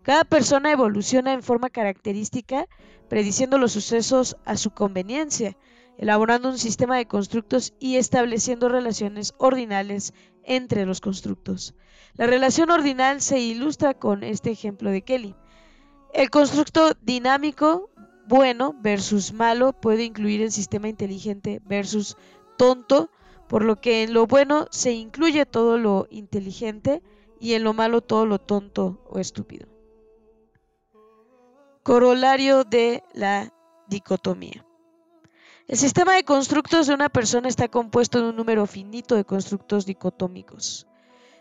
[0.03, 2.67] Cada persona evoluciona en forma característica,
[3.09, 5.57] prediciendo los sucesos a su conveniencia,
[5.97, 10.13] elaborando un sistema de constructos y estableciendo relaciones ordinales
[10.43, 11.77] entre los constructos.
[12.15, 15.37] La relación ordinal se ilustra con este ejemplo de Kelly.
[16.13, 17.91] El constructo dinámico
[18.27, 22.17] bueno versus malo puede incluir el sistema inteligente versus
[22.59, 23.11] tonto,
[23.49, 27.03] por lo que en lo bueno se incluye todo lo inteligente
[27.39, 29.72] y en lo malo todo lo tonto o estúpido.
[31.83, 33.53] Corolario de la
[33.89, 34.65] dicotomía.
[35.67, 39.85] El sistema de constructos de una persona está compuesto de un número finito de constructos
[39.85, 40.87] dicotómicos.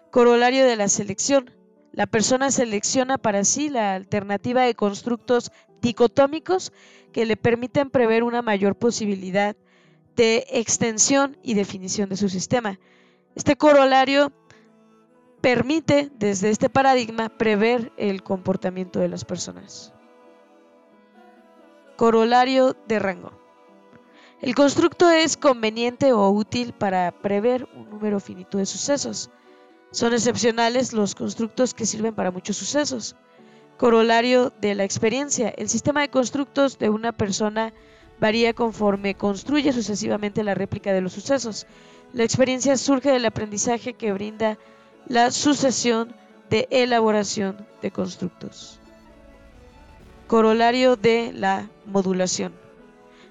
[0.10, 1.52] Corolario de la selección.
[1.92, 6.74] La persona selecciona para sí la alternativa de constructos dicotómicos
[7.12, 9.56] que le permiten prever una mayor posibilidad
[10.16, 12.80] de extensión y definición de su sistema.
[13.36, 14.32] Este corolario
[15.40, 19.94] permite, desde este paradigma, prever el comportamiento de las personas.
[22.02, 23.32] Corolario de rango.
[24.42, 29.30] El constructo es conveniente o útil para prever un número finito de sucesos.
[29.92, 33.16] Son excepcionales los constructos que sirven para muchos sucesos
[33.78, 35.50] corolario de la experiencia.
[35.50, 37.72] El sistema de constructos de una persona
[38.20, 41.68] varía conforme construye sucesivamente la réplica de los sucesos.
[42.14, 44.58] La experiencia surge del aprendizaje que brinda
[45.06, 46.16] la sucesión
[46.49, 48.81] de elaboración de constructos.
[50.32, 52.54] Corolario de la modulación.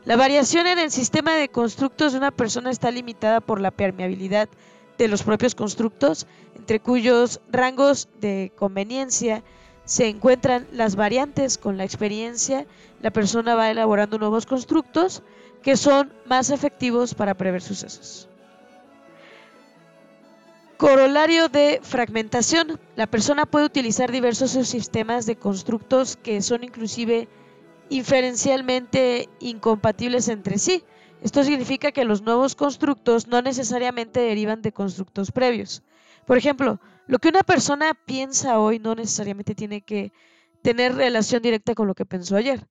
[0.04, 4.50] La variación en el sistema de constructos de una persona está limitada por la permeabilidad
[4.98, 6.26] de los propios constructos,
[6.56, 9.42] entre cuyos rangos de conveniencia
[9.86, 12.66] se encuentran las variantes con la experiencia,
[13.00, 15.22] la persona va elaborando nuevos constructos
[15.62, 18.29] que son más efectivos para prever sucesos.
[20.80, 22.80] Corolario de fragmentación.
[22.96, 27.28] La persona puede utilizar diversos sistemas de constructos que son inclusive
[27.90, 30.82] inferencialmente incompatibles entre sí.
[31.20, 35.82] Esto significa que los nuevos constructos no necesariamente derivan de constructos previos.
[36.24, 40.14] Por ejemplo, lo que una persona piensa hoy no necesariamente tiene que
[40.62, 42.66] tener relación directa con lo que pensó ayer.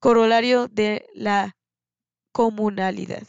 [0.00, 1.56] Corolario de la
[2.30, 3.26] comunalidad.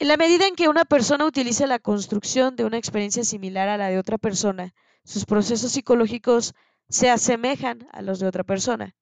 [0.00, 3.76] En la medida en que una persona utiliza la construcción de una experiencia similar a
[3.76, 4.72] la de otra persona,
[5.04, 6.54] sus procesos psicológicos
[6.88, 8.96] se asemejan a los de otra persona.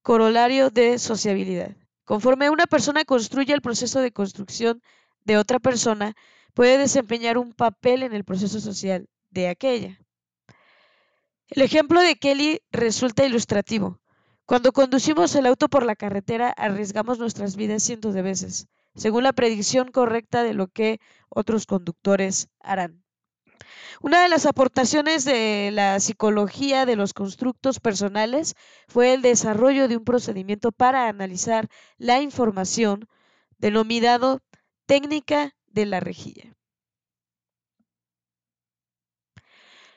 [0.00, 1.76] Corolario de sociabilidad.
[2.06, 4.80] Conforme una persona construye el proceso de construcción
[5.26, 6.14] de otra persona,
[6.54, 10.00] puede desempeñar un papel en el proceso social de aquella.
[11.48, 14.00] El ejemplo de Kelly resulta ilustrativo.
[14.46, 18.68] Cuando conducimos el auto por la carretera, arriesgamos nuestras vidas cientos de veces,
[19.00, 23.02] según la predicción correcta de lo que otros conductores harán.
[24.02, 28.56] Una de las aportaciones de la psicología de los constructos personales
[28.88, 33.08] fue el desarrollo de un procedimiento para analizar la información
[33.56, 34.40] denominado
[34.84, 36.54] técnica de la rejilla.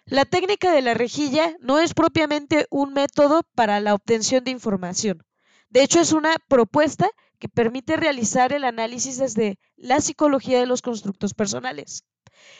[0.05, 5.25] La técnica de la rejilla no es propiamente un método para la obtención de información.
[5.69, 7.09] De hecho, es una propuesta
[7.43, 12.05] que permite realizar el análisis desde la psicología de los constructos personales.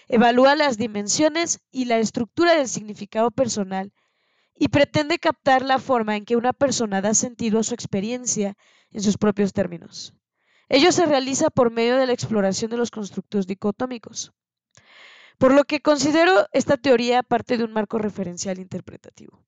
[0.09, 3.93] Evalúa las dimensiones y la estructura del significado personal
[4.53, 8.57] y pretende captar la forma en que una persona da sentido a su experiencia
[8.91, 10.15] en sus propios términos.
[10.67, 14.34] Ello se realiza por medio de la exploración de los constructos dicotómicos,
[15.38, 19.45] por lo que considero esta teoría parte de un marco referencial interpretativo.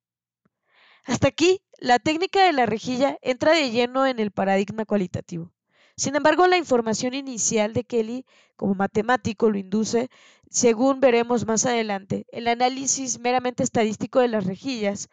[1.06, 5.54] Hasta aquí, la técnica de la rejilla entra de lleno en el paradigma cualitativo.
[5.96, 8.26] Sin embargo, la información inicial de Kelly
[8.56, 10.10] como matemático lo induce,
[10.50, 15.10] según veremos más adelante, el análisis meramente estadístico de las rejillas,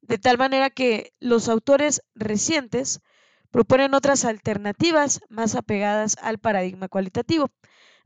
[0.00, 3.00] de tal manera que los autores recientes
[3.50, 7.50] proponen otras alternativas más apegadas al paradigma cualitativo.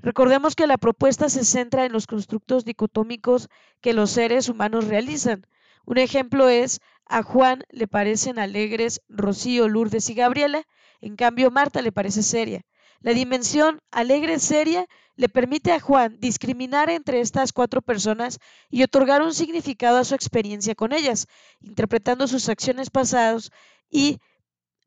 [0.01, 3.49] Recordemos que la propuesta se centra en los constructos dicotómicos
[3.81, 5.47] que los seres humanos realizan.
[5.87, 10.65] Un ejemplo es, a Juan le parecen alegres Rocío, Lourdes y Gabriela,
[11.01, 12.63] en cambio Marta le parece seria.
[13.01, 18.39] La dimensión alegre-seria le permite a Juan discriminar entre estas cuatro personas
[18.71, 21.27] y otorgar un significado a su experiencia con ellas,
[21.61, 23.51] interpretando sus acciones pasadas
[23.91, 24.19] y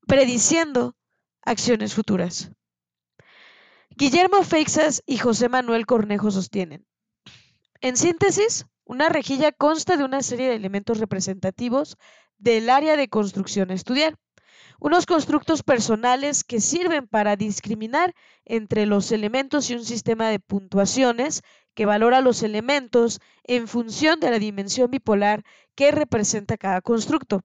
[0.07, 0.95] prediciendo
[1.41, 2.51] acciones futuras.
[3.95, 6.85] Guillermo Feixas y José Manuel Cornejo sostienen.
[7.81, 11.95] En síntesis, una rejilla consta de una serie de elementos representativos
[12.39, 14.17] del área de construcción a estudiar,
[14.81, 18.13] unos constructos personales que sirven para discriminar
[18.43, 21.41] entre los elementos y un sistema de puntuaciones
[21.73, 27.43] que valora los elementos en función de la dimensión bipolar que representa cada constructo.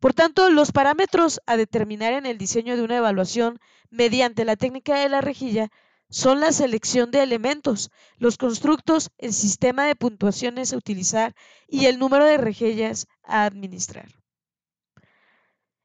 [0.00, 3.58] Por tanto, los parámetros a determinar en el diseño de una evaluación
[3.90, 5.68] mediante la técnica de la rejilla
[6.08, 11.34] son la selección de elementos, los constructos, el sistema de puntuaciones a utilizar
[11.66, 14.08] y el número de rejillas a administrar.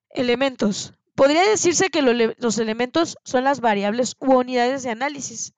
[0.10, 0.94] Elementos.
[1.16, 5.54] Podría decirse que los elementos son las variables u unidades de análisis.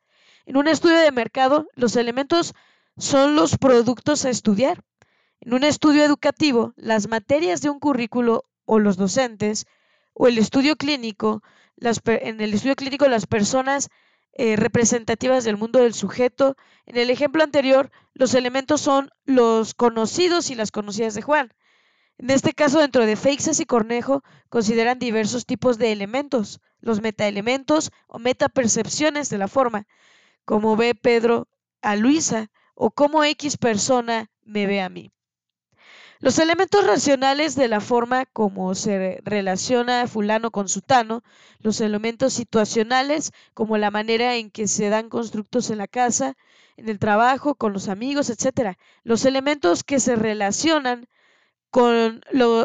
[0.46, 2.54] En un estudio de mercado, los elementos
[2.98, 4.84] son los productos a estudiar.
[5.40, 9.66] En un estudio educativo, las materias de un currículo o los docentes
[10.14, 11.44] o el estudio clínico,
[11.78, 13.90] en el estudio clínico las personas
[14.34, 16.56] eh, representativas del mundo del sujeto.
[16.86, 21.54] En el ejemplo anterior, los elementos son los conocidos y las conocidas de Juan.
[22.18, 27.92] En este caso, dentro de Feixas y Cornejo, consideran diversos tipos de elementos, los metaelementos
[28.08, 29.88] o metapercepciones de la forma,
[30.46, 31.48] como ve Pedro
[31.82, 35.12] a Luisa o como X persona me ve a mí.
[36.24, 41.22] Los elementos racionales de la forma como se relaciona fulano con sutano,
[41.60, 46.38] los elementos situacionales como la manera en que se dan constructos en la casa,
[46.78, 48.78] en el trabajo, con los amigos, etc.
[49.04, 51.10] Los elementos que se relacionan
[51.70, 52.22] con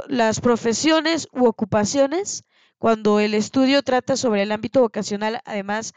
[0.07, 2.45] las profesiones u ocupaciones,
[2.79, 5.95] cuando el estudio trata sobre el ámbito vocacional, además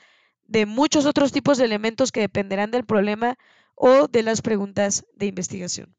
[0.47, 3.37] de muchos otros tipos de elementos que dependerán del problema
[3.75, 5.95] o de las preguntas de investigación.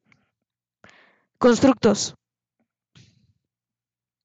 [1.43, 2.15] Constructos.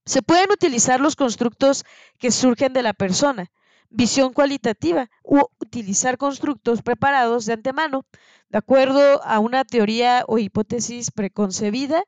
[0.05, 1.83] Se pueden utilizar los constructos
[2.19, 3.51] que surgen de la persona,
[3.89, 8.05] visión cualitativa, u utilizar constructos preparados de antemano,
[8.49, 12.03] de acuerdo a una teoría o hipótesis preconcebida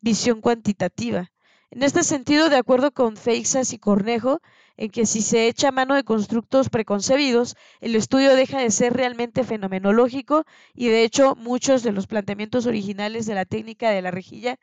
[0.00, 1.30] visión cuantitativa.
[1.70, 4.40] En este sentido, de acuerdo con Feixas y Cornejo,
[4.78, 9.44] en que si se echa mano de constructos preconcebidos, el estudio deja de ser realmente
[9.44, 14.58] fenomenológico y de hecho muchos de los planteamientos originales de la técnica de la rejilla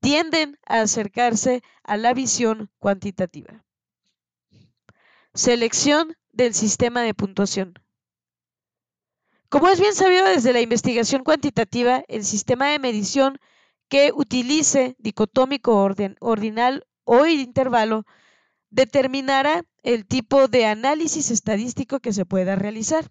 [0.00, 3.64] tienden a acercarse a la visión cuantitativa.
[5.34, 7.74] Selección del sistema de puntuación.
[9.48, 13.38] Como es bien sabido desde la investigación cuantitativa, el sistema de medición
[13.88, 15.88] que utilice dicotómico
[16.20, 18.04] ordinal o intervalo
[18.70, 23.10] determinará el tipo de análisis estadístico que se pueda realizar.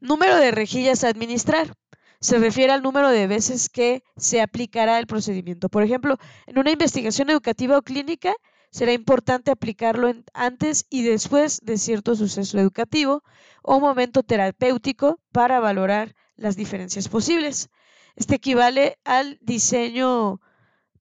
[0.00, 1.74] Número de rejillas a administrar.
[2.20, 5.68] Se refiere al número de veces que se aplicará el procedimiento.
[5.68, 8.34] Por ejemplo, en una investigación educativa o clínica,
[8.70, 13.22] será importante aplicarlo antes y después de cierto suceso educativo
[13.62, 17.70] o momento terapéutico para valorar las diferencias posibles.
[18.18, 20.40] Este equivale al diseño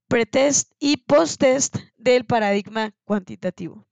[0.08, 3.88] pretest y post-test del paradigma cuantitativo.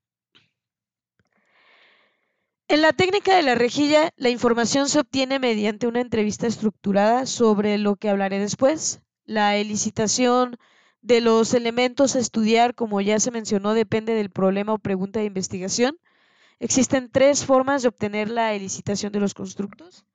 [2.67, 7.79] En la técnica de la rejilla, la información se obtiene mediante una entrevista estructurada sobre
[7.79, 10.57] lo que hablaré después, la elicitación
[11.01, 15.25] de los elementos a estudiar, como ya se mencionó, depende del problema o pregunta de
[15.25, 15.97] investigación.
[16.59, 20.05] Existen tres formas de obtener la elicitación de los constructos.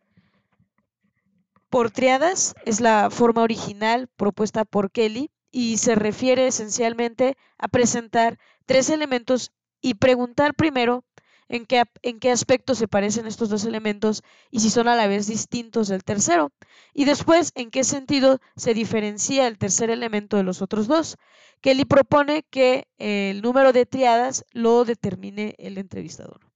[1.70, 8.38] Por triadas es la forma original propuesta por Kelly y se refiere esencialmente a presentar
[8.66, 11.04] tres elementos y preguntar primero
[11.48, 15.06] en qué, en qué aspectos se parecen estos dos elementos y si son a la
[15.06, 16.52] vez distintos del tercero,
[16.92, 21.18] y después en qué sentido se diferencia el tercer elemento de los otros dos.
[21.60, 26.49] Kelly propone que el número de triadas lo determine el entrevistador.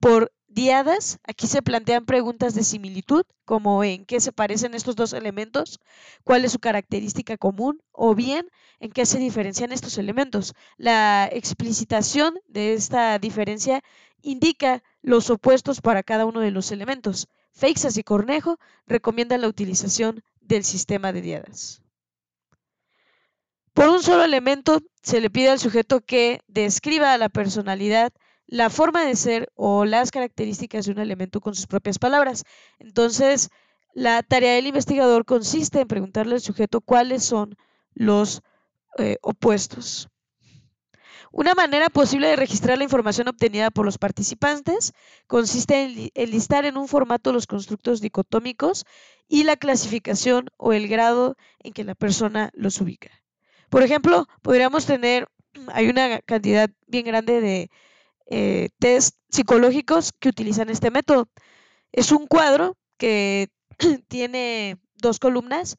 [0.00, 5.12] Por diadas, aquí se plantean preguntas de similitud, como en qué se parecen estos dos
[5.12, 5.80] elementos,
[6.24, 8.48] cuál es su característica común, o bien
[8.80, 10.54] en qué se diferencian estos elementos.
[10.76, 13.82] La explicitación de esta diferencia
[14.22, 17.28] indica los opuestos para cada uno de los elementos.
[17.52, 21.82] Feixas y Cornejo recomiendan la utilización del sistema de diadas.
[23.72, 28.12] Por un solo elemento se le pide al sujeto que describa la personalidad
[28.46, 32.44] la forma de ser o las características de un elemento con sus propias palabras.
[32.78, 33.50] Entonces,
[33.92, 37.56] la tarea del investigador consiste en preguntarle al sujeto cuáles son
[37.94, 38.42] los
[38.98, 40.08] eh, opuestos.
[41.32, 44.92] Una manera posible de registrar la información obtenida por los participantes
[45.26, 48.86] consiste en listar en un formato los constructos dicotómicos
[49.28, 53.10] y la clasificación o el grado en que la persona los ubica.
[53.68, 55.28] Por ejemplo, podríamos tener,
[55.68, 57.70] hay una cantidad bien grande de
[58.26, 61.28] eh, test psicológicos que utilizan este método.
[61.92, 63.48] Es un cuadro que
[64.08, 65.76] tiene dos columnas,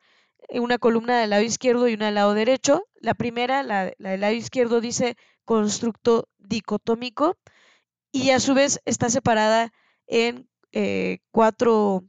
[0.49, 2.87] eh, una columna del lado izquierdo y una del lado derecho.
[2.95, 7.37] La primera, la, del lado izquierdo, dice constructo dicotómico
[8.11, 9.71] y a su vez está separada
[10.07, 12.03] en eh, cuatro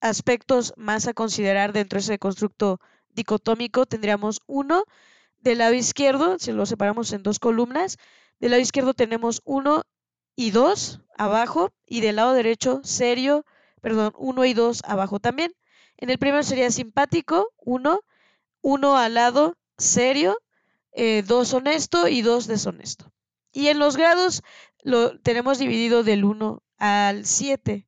[0.00, 2.80] aspectos más a considerar dentro de ese constructo
[3.10, 3.86] dicotómico.
[3.86, 4.84] Tendríamos uno
[5.40, 7.98] del lado izquierdo, si lo separamos en dos columnas,
[8.40, 9.82] del lado izquierdo tenemos 1
[10.34, 13.44] y 2 abajo y del lado derecho serio,
[13.80, 15.52] perdón, 1 y 2 abajo también.
[15.98, 18.00] En el primero sería simpático, 1,
[18.62, 20.38] 1 al lado serio,
[20.92, 23.12] 2 eh, honesto y 2 deshonesto.
[23.52, 24.42] Y en los grados
[24.82, 27.86] lo tenemos dividido del 1 al 7.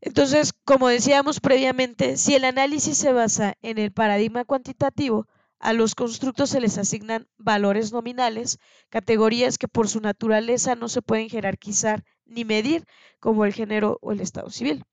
[0.00, 5.28] Entonces, como decíamos previamente, si el análisis se basa en el paradigma cuantitativo,
[5.58, 8.58] a los constructos se les asignan valores nominales,
[8.90, 12.84] categorías que por su naturaleza no se pueden jerarquizar ni medir,
[13.20, 14.84] como el género o el estado civil.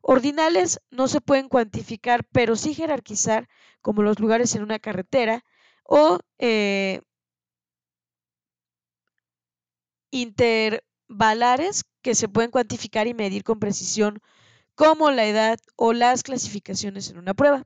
[0.00, 3.48] Ordinales no se pueden cuantificar, pero sí jerarquizar,
[3.82, 5.44] como los lugares en una carretera,
[5.84, 7.00] o eh,
[10.10, 14.20] intervalares que se pueden cuantificar y medir con precisión,
[14.74, 17.64] como la edad o las clasificaciones en una prueba.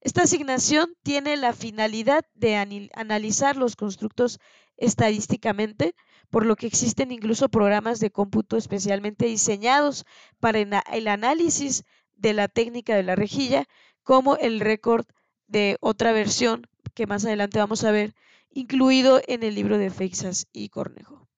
[0.00, 2.56] Esta asignación tiene la finalidad de
[2.94, 4.38] analizar los constructos
[4.76, 5.94] estadísticamente,
[6.30, 10.04] por lo que existen incluso programas de cómputo especialmente diseñados
[10.38, 11.84] para el análisis
[12.14, 13.66] de la técnica de la rejilla,
[14.02, 15.06] como el récord
[15.46, 18.14] de otra versión que más adelante vamos a ver,
[18.50, 21.28] incluido en el libro de Feixas y Cornejo.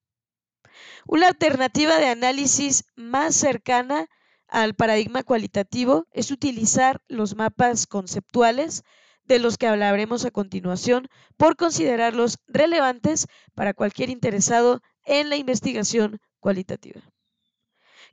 [1.07, 4.07] Una alternativa de análisis más cercana
[4.51, 8.83] al paradigma cualitativo es utilizar los mapas conceptuales
[9.23, 16.19] de los que hablaremos a continuación por considerarlos relevantes para cualquier interesado en la investigación
[16.41, 17.01] cualitativa.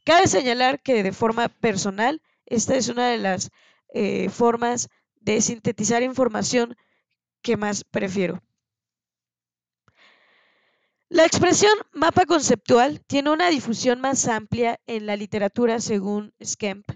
[0.05, 3.51] Cabe señalar que de forma personal, esta es una de las
[3.93, 6.76] eh, formas de sintetizar información
[7.43, 8.41] que más prefiero.
[11.11, 16.86] La expresión mapa conceptual tiene una difusión más amplia en la literatura según Skemp.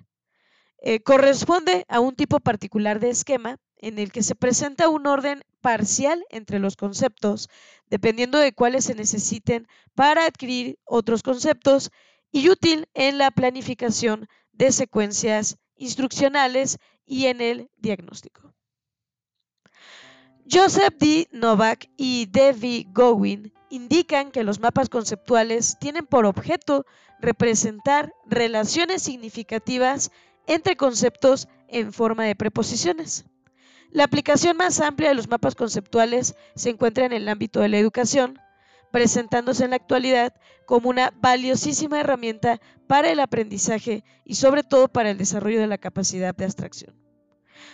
[0.83, 5.43] Eh, corresponde a un tipo particular de esquema en el que se presenta un orden
[5.63, 7.49] parcial entre los conceptos,
[7.87, 11.91] dependiendo de cuáles se necesiten para adquirir otros conceptos
[12.31, 18.53] y útil en la planificación de secuencias instruccionales y en el diagnóstico.
[20.51, 21.29] Joseph D.
[21.31, 26.85] Novak y Debbie Gowin indican que los mapas conceptuales tienen por objeto
[27.21, 30.11] representar relaciones significativas
[30.49, 33.25] entre conceptos en forma de preposiciones.
[33.91, 37.79] La aplicación más amplia de los mapas conceptuales se encuentra en el ámbito de la
[37.79, 38.41] educación,
[38.91, 40.35] presentándose en la actualidad
[40.67, 45.79] como una valiosísima herramienta para el aprendizaje y sobre todo para el desarrollo de la
[45.79, 47.03] capacidad de abstracción.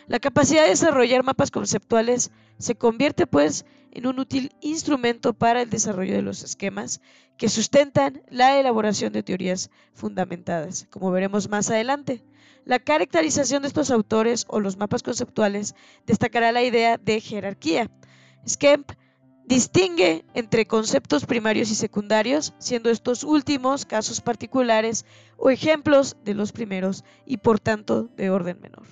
[0.06, 5.70] La capacidad de desarrollar mapas conceptuales se convierte pues en un útil instrumento para el
[5.70, 7.00] desarrollo de los esquemas
[7.36, 12.24] que sustentan la elaboración de teorías fundamentadas, como veremos más adelante.
[12.64, 15.74] La caracterización de estos autores o los mapas conceptuales
[16.06, 17.90] destacará la idea de jerarquía.
[18.46, 18.92] Skemp
[19.46, 25.06] distingue entre conceptos primarios y secundarios, siendo estos últimos casos particulares
[25.38, 28.86] o ejemplos de los primeros y por tanto de orden menor.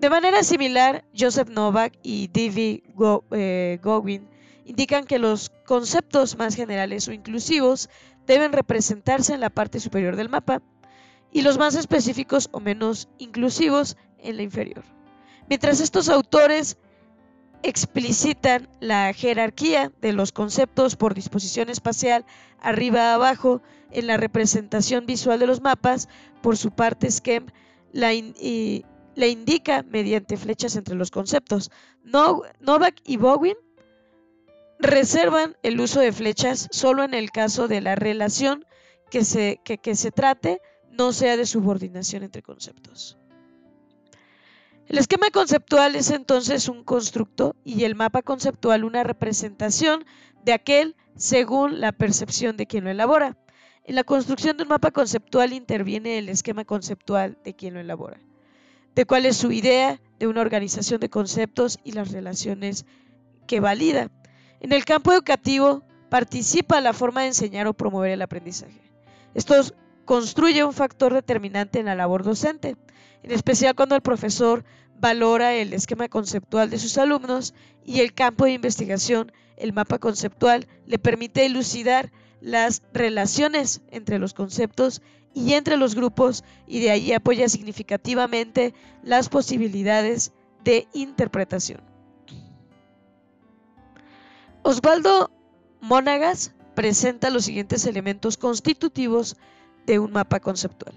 [0.00, 2.82] De manera similar, Joseph Novak y D.V.
[3.32, 4.28] Eh, Gowin
[4.64, 7.90] indican que los conceptos más generales o inclusivos
[8.26, 10.62] deben representarse en la parte superior del mapa
[11.32, 14.84] y los más específicos o menos inclusivos en la inferior.
[15.48, 16.76] Mientras estos autores
[17.64, 22.24] explicitan la jerarquía de los conceptos por disposición espacial
[22.60, 26.08] arriba a abajo en la representación visual de los mapas,
[26.40, 27.52] por su parte Scheme
[27.92, 28.12] la,
[29.26, 31.70] indica mediante flechas entre los conceptos.
[32.04, 33.56] Novak y Bowen
[34.78, 38.64] reservan el uso de flechas solo en el caso de la relación
[39.10, 40.60] que se, que se trate
[40.90, 43.18] no sea de subordinación entre conceptos.
[44.88, 50.06] El esquema conceptual es entonces un constructo y el mapa conceptual una representación
[50.44, 53.36] de aquel según la percepción de quien lo elabora.
[53.84, 58.18] En la construcción de un mapa conceptual interviene el esquema conceptual de quien lo elabora,
[58.98, 62.84] de cuál es su idea de una organización de conceptos y las relaciones
[63.46, 64.10] que valida.
[64.58, 68.80] En el campo educativo participa la forma de enseñar o promover el aprendizaje.
[69.34, 69.54] Esto
[70.04, 72.74] construye un factor determinante en la labor docente,
[73.22, 74.64] en especial cuando el profesor
[74.98, 80.66] valora el esquema conceptual de sus alumnos y el campo de investigación, el mapa conceptual,
[80.86, 85.02] le permite elucidar las relaciones entre los conceptos
[85.34, 90.32] y entre los grupos y de ahí apoya significativamente las posibilidades
[90.64, 91.80] de interpretación.
[94.62, 95.30] Osvaldo
[95.80, 99.36] Mónagas presenta los siguientes elementos constitutivos
[99.86, 100.94] de un mapa conceptual.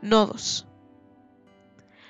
[0.00, 0.66] Nodos.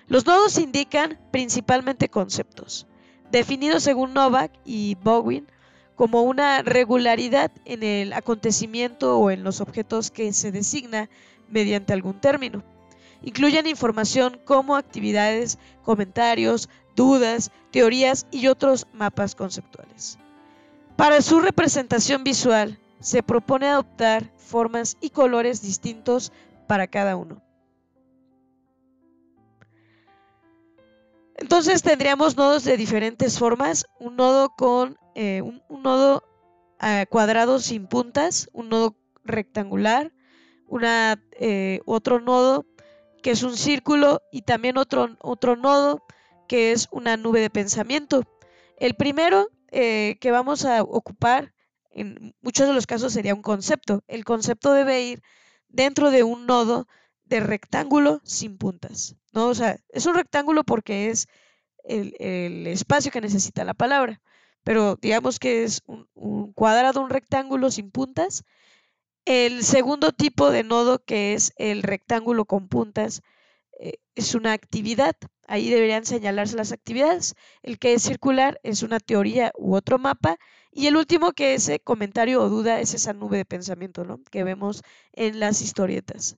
[0.07, 2.87] Los nodos indican principalmente conceptos,
[3.31, 5.47] definidos según Novak y Bowen
[5.95, 11.09] como una regularidad en el acontecimiento o en los objetos que se designa
[11.49, 12.63] mediante algún término.
[13.23, 20.19] Incluyen información como actividades, comentarios, dudas, teorías y otros mapas conceptuales.
[20.97, 26.33] Para su representación visual, se propone adoptar formas y colores distintos
[26.67, 27.44] para cada uno.
[31.45, 36.25] Entonces tendríamos nodos de diferentes formas, un nodo con eh, un, nodo
[36.81, 40.11] eh, cuadrado sin puntas, un nodo rectangular,
[41.39, 42.65] eh, otro nodo
[43.23, 46.03] que es un círculo y también otro, otro nodo
[46.49, 48.25] que es una nube de pensamiento.
[48.79, 51.53] El primero que vamos a ocupar
[51.91, 54.03] en muchos de los casos sería un concepto.
[54.09, 55.23] El concepto debe ir
[55.69, 56.89] dentro de un nodo
[57.25, 59.17] de rectángulo sin puntas.
[59.33, 59.49] ¿no?
[59.49, 61.27] O sea, es un rectángulo porque es
[61.85, 64.21] el, espacio que necesita la palabra.
[64.65, 68.45] Pero digamos que es un, un cuadrado, un rectángulo sin puntas.
[69.27, 73.23] El segundo tipo de nodo, que es el rectángulo con puntas,
[73.81, 75.17] eh, es una actividad.
[75.47, 77.35] Ahí deberían señalarse las actividades.
[77.63, 80.39] El que es circular es una teoría u otro mapa.
[80.71, 84.21] Y el último que es comentario o duda es esa nube de pensamiento ¿no?
[84.31, 86.37] que vemos en las historietas.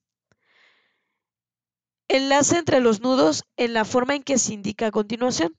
[2.09, 5.57] Enlace entre los nudos en la forma en que se indica a continuación.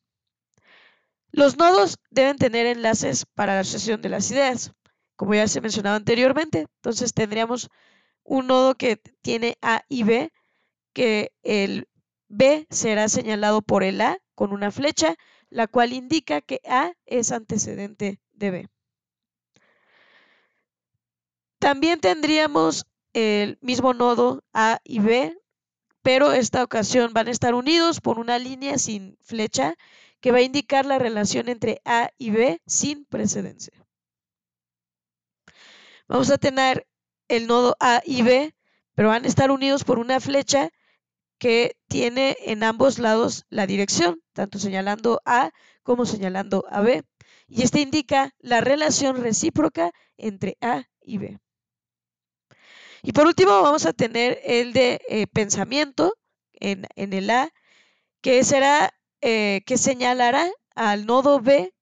[1.31, 4.71] Los nodos deben tener enlaces para la asociación de las ideas,
[5.15, 6.67] como ya se mencionaba anteriormente.
[6.77, 7.69] Entonces tendríamos
[8.23, 10.31] un nodo que tiene A y B
[10.93, 11.87] que el
[12.27, 15.15] B será señalado por el A con una flecha,
[15.49, 18.69] la cual indica que A es antecedente de B.
[21.59, 25.37] También tendríamos el mismo nodo A y B,
[26.07, 29.75] pero esta ocasión van a estar unidos por una línea sin flecha
[30.21, 33.85] que va a indicar la relación entre A y B sin precedencia.
[36.07, 36.87] Vamos a tener
[37.27, 38.55] el nodo A y B,
[38.95, 40.69] pero van a estar unidos por una flecha
[41.39, 45.51] que tiene en ambos lados la dirección, tanto señalando A
[45.83, 47.03] como señalando a B.
[47.49, 51.37] Y este indica la relación recíproca entre A y B.
[53.03, 56.13] Y por último vamos a tener el de eh, pensamiento
[56.53, 57.51] en, el A,
[58.21, 61.73] que será eh, que señalará al nodo B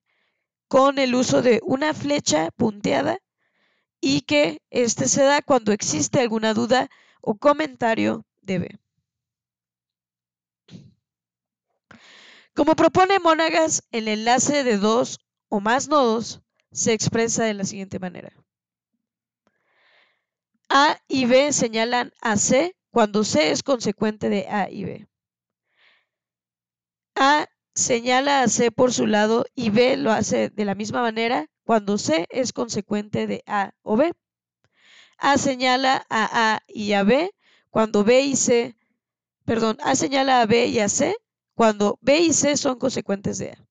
[0.68, 3.18] con el uso de una flecha punteada
[4.00, 6.88] y que este se da cuando existe alguna duda
[7.20, 8.80] o comentario de B.
[12.54, 16.40] Como propone Monagas, el enlace de dos o más nodos
[16.72, 18.32] se expresa de la siguiente manera.
[20.68, 25.08] A y B señalan a C cuando C es consecuente de A y B.
[27.14, 31.46] A señala a C por su lado y B lo hace de la misma manera
[31.64, 34.12] cuando C es consecuente de A o B.
[35.18, 37.30] A señala a A y a B
[37.70, 38.76] cuando B y C,
[39.44, 41.14] perdón, A señala a B y a C
[41.54, 43.66] cuando B y C son consecuentes de A.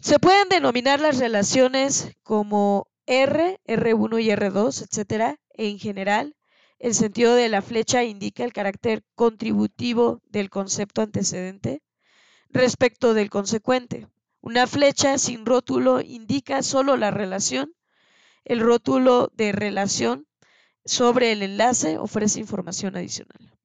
[0.00, 5.38] Se pueden denominar las relaciones como R, R1 y R2, etcétera.
[5.50, 6.36] En general,
[6.78, 11.82] el sentido de la flecha indica el carácter contributivo del concepto antecedente
[12.48, 14.08] respecto del consecuente.
[14.40, 17.74] Una flecha sin rótulo indica solo la relación.
[18.44, 20.26] El rótulo de relación
[20.84, 23.56] sobre el enlace ofrece información adicional.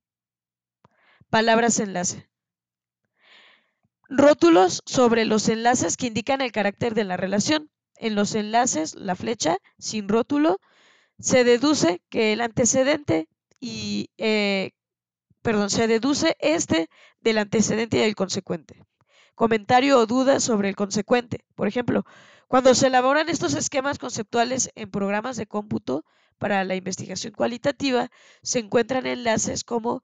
[1.29, 2.29] Palabras enlace.
[4.07, 7.69] Rótulos sobre los enlaces que indican el carácter de la relación.
[7.99, 10.59] En los enlaces, la flecha sin rótulo,
[11.19, 13.27] se deduce que el antecedente
[13.59, 14.71] y, eh,
[15.41, 16.89] perdón, se deduce este
[17.21, 18.83] del antecedente y del consecuente.
[19.35, 21.45] Comentario o duda sobre el consecuente.
[21.55, 22.05] Por ejemplo,
[22.47, 26.05] cuando se elaboran estos esquemas conceptuales en programas de cómputo
[26.37, 28.09] para la investigación cualitativa,
[28.41, 30.03] se encuentran enlaces como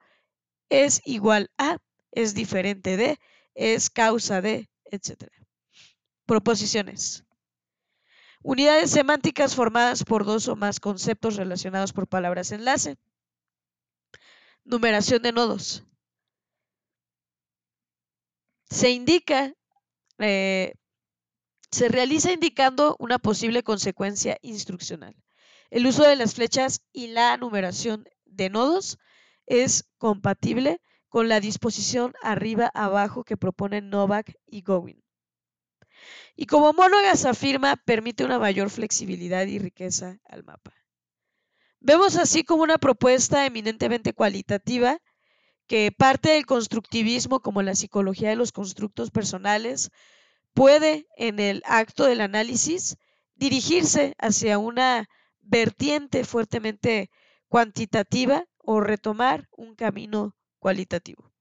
[0.69, 1.77] es igual a,
[2.11, 3.19] es diferente de,
[3.53, 5.29] es causa de, etc.
[6.25, 7.25] Proposiciones.
[8.43, 12.97] Unidades semánticas formadas por dos o más conceptos relacionados por palabras enlace.
[14.65, 15.85] Numeración de nodos.
[18.69, 19.53] Se indica,
[20.19, 20.73] eh,
[21.71, 25.15] se realiza indicando una posible consecuencia instruccional.
[25.69, 28.99] El uso de las flechas y la numeración de nodos
[29.45, 35.02] es compatible con la disposición arriba-abajo que proponen Novak y Gowin.
[36.35, 40.73] Y como Monogas afirma, permite una mayor flexibilidad y riqueza al mapa.
[41.79, 44.99] Vemos así como una propuesta eminentemente cualitativa
[45.67, 49.91] que parte del constructivismo como la psicología de los constructos personales
[50.53, 52.97] puede en el acto del análisis
[53.35, 55.09] dirigirse hacia una
[55.41, 57.09] vertiente fuertemente
[57.47, 61.32] cuantitativa o retomar un camino cualitativo.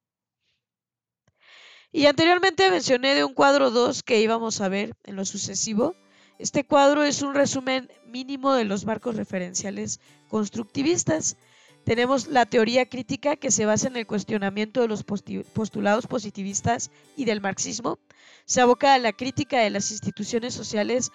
[1.93, 5.95] Y anteriormente mencioné de un cuadro 2 que íbamos a ver en lo sucesivo.
[6.39, 11.37] Este cuadro es un resumen mínimo de los marcos referenciales constructivistas.
[11.85, 17.27] Tenemos la teoría crítica que se basa en el cuestionamiento de los postulados positivistas y
[17.27, 17.99] del marxismo.
[18.47, 21.11] Se aboca a la crítica de las instituciones sociales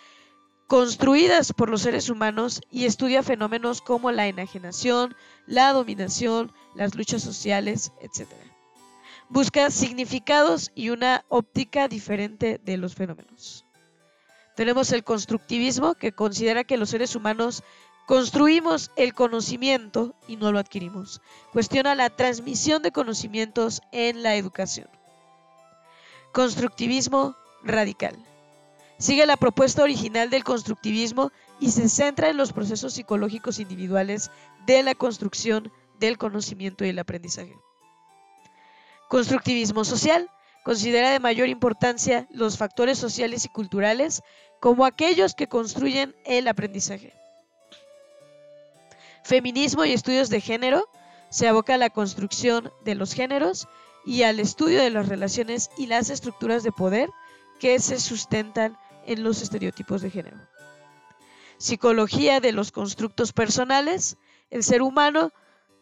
[0.67, 5.15] construidas por los seres humanos y estudia fenómenos como la enajenación,
[5.47, 8.28] la dominación, las luchas sociales, etc.
[9.30, 13.65] Busca significados y una óptica diferente de los fenómenos.
[14.55, 17.63] Tenemos el constructivismo que considera que los seres humanos
[18.07, 21.21] construimos el conocimiento y no lo adquirimos.
[21.51, 24.88] Cuestiona la transmisión de conocimientos en la educación.
[26.32, 28.15] Constructivismo radical.
[28.97, 34.32] Sigue la propuesta original del constructivismo y se centra en los procesos psicológicos individuales
[34.65, 37.55] de la construcción del conocimiento y el aprendizaje.
[39.07, 40.29] Constructivismo social
[40.63, 44.21] considera de mayor importancia los factores sociales y culturales
[44.59, 47.13] como aquellos que construyen el aprendizaje.
[49.23, 50.89] Feminismo y estudios de género
[51.29, 53.67] se aboca a la construcción de los géneros
[54.05, 57.09] y al estudio de las relaciones y las estructuras de poder
[57.59, 60.37] que se sustentan en los estereotipos de género.
[61.57, 64.17] Psicología de los constructos personales.
[64.49, 65.31] El ser humano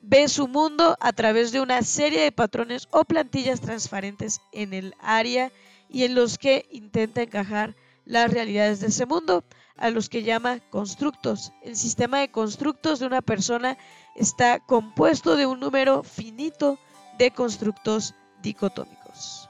[0.07, 4.93] ve su mundo a través de una serie de patrones o plantillas transparentes en el
[4.99, 5.51] área
[5.89, 7.75] y en los que intenta encajar
[8.05, 9.43] las realidades de ese mundo,
[9.77, 11.51] a los que llama constructos.
[11.63, 13.77] El sistema de constructos de una persona
[14.15, 16.77] está compuesto de un número finito
[17.17, 19.49] de constructos dicotómicos.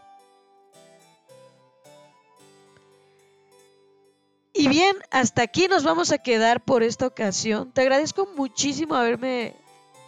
[4.54, 7.74] Y bien, hasta aquí nos vamos a quedar por esta ocasión.
[7.74, 9.54] Te agradezco muchísimo haberme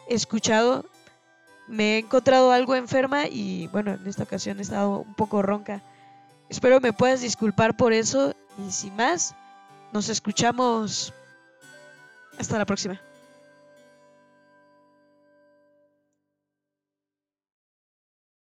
[0.09, 0.85] escuchado.
[1.67, 5.81] Me he encontrado algo enferma y bueno, en esta ocasión he estado un poco ronca.
[6.49, 9.35] Espero me puedas disculpar por eso y sin más,
[9.91, 11.13] nos escuchamos.
[12.39, 13.01] Hasta la próxima.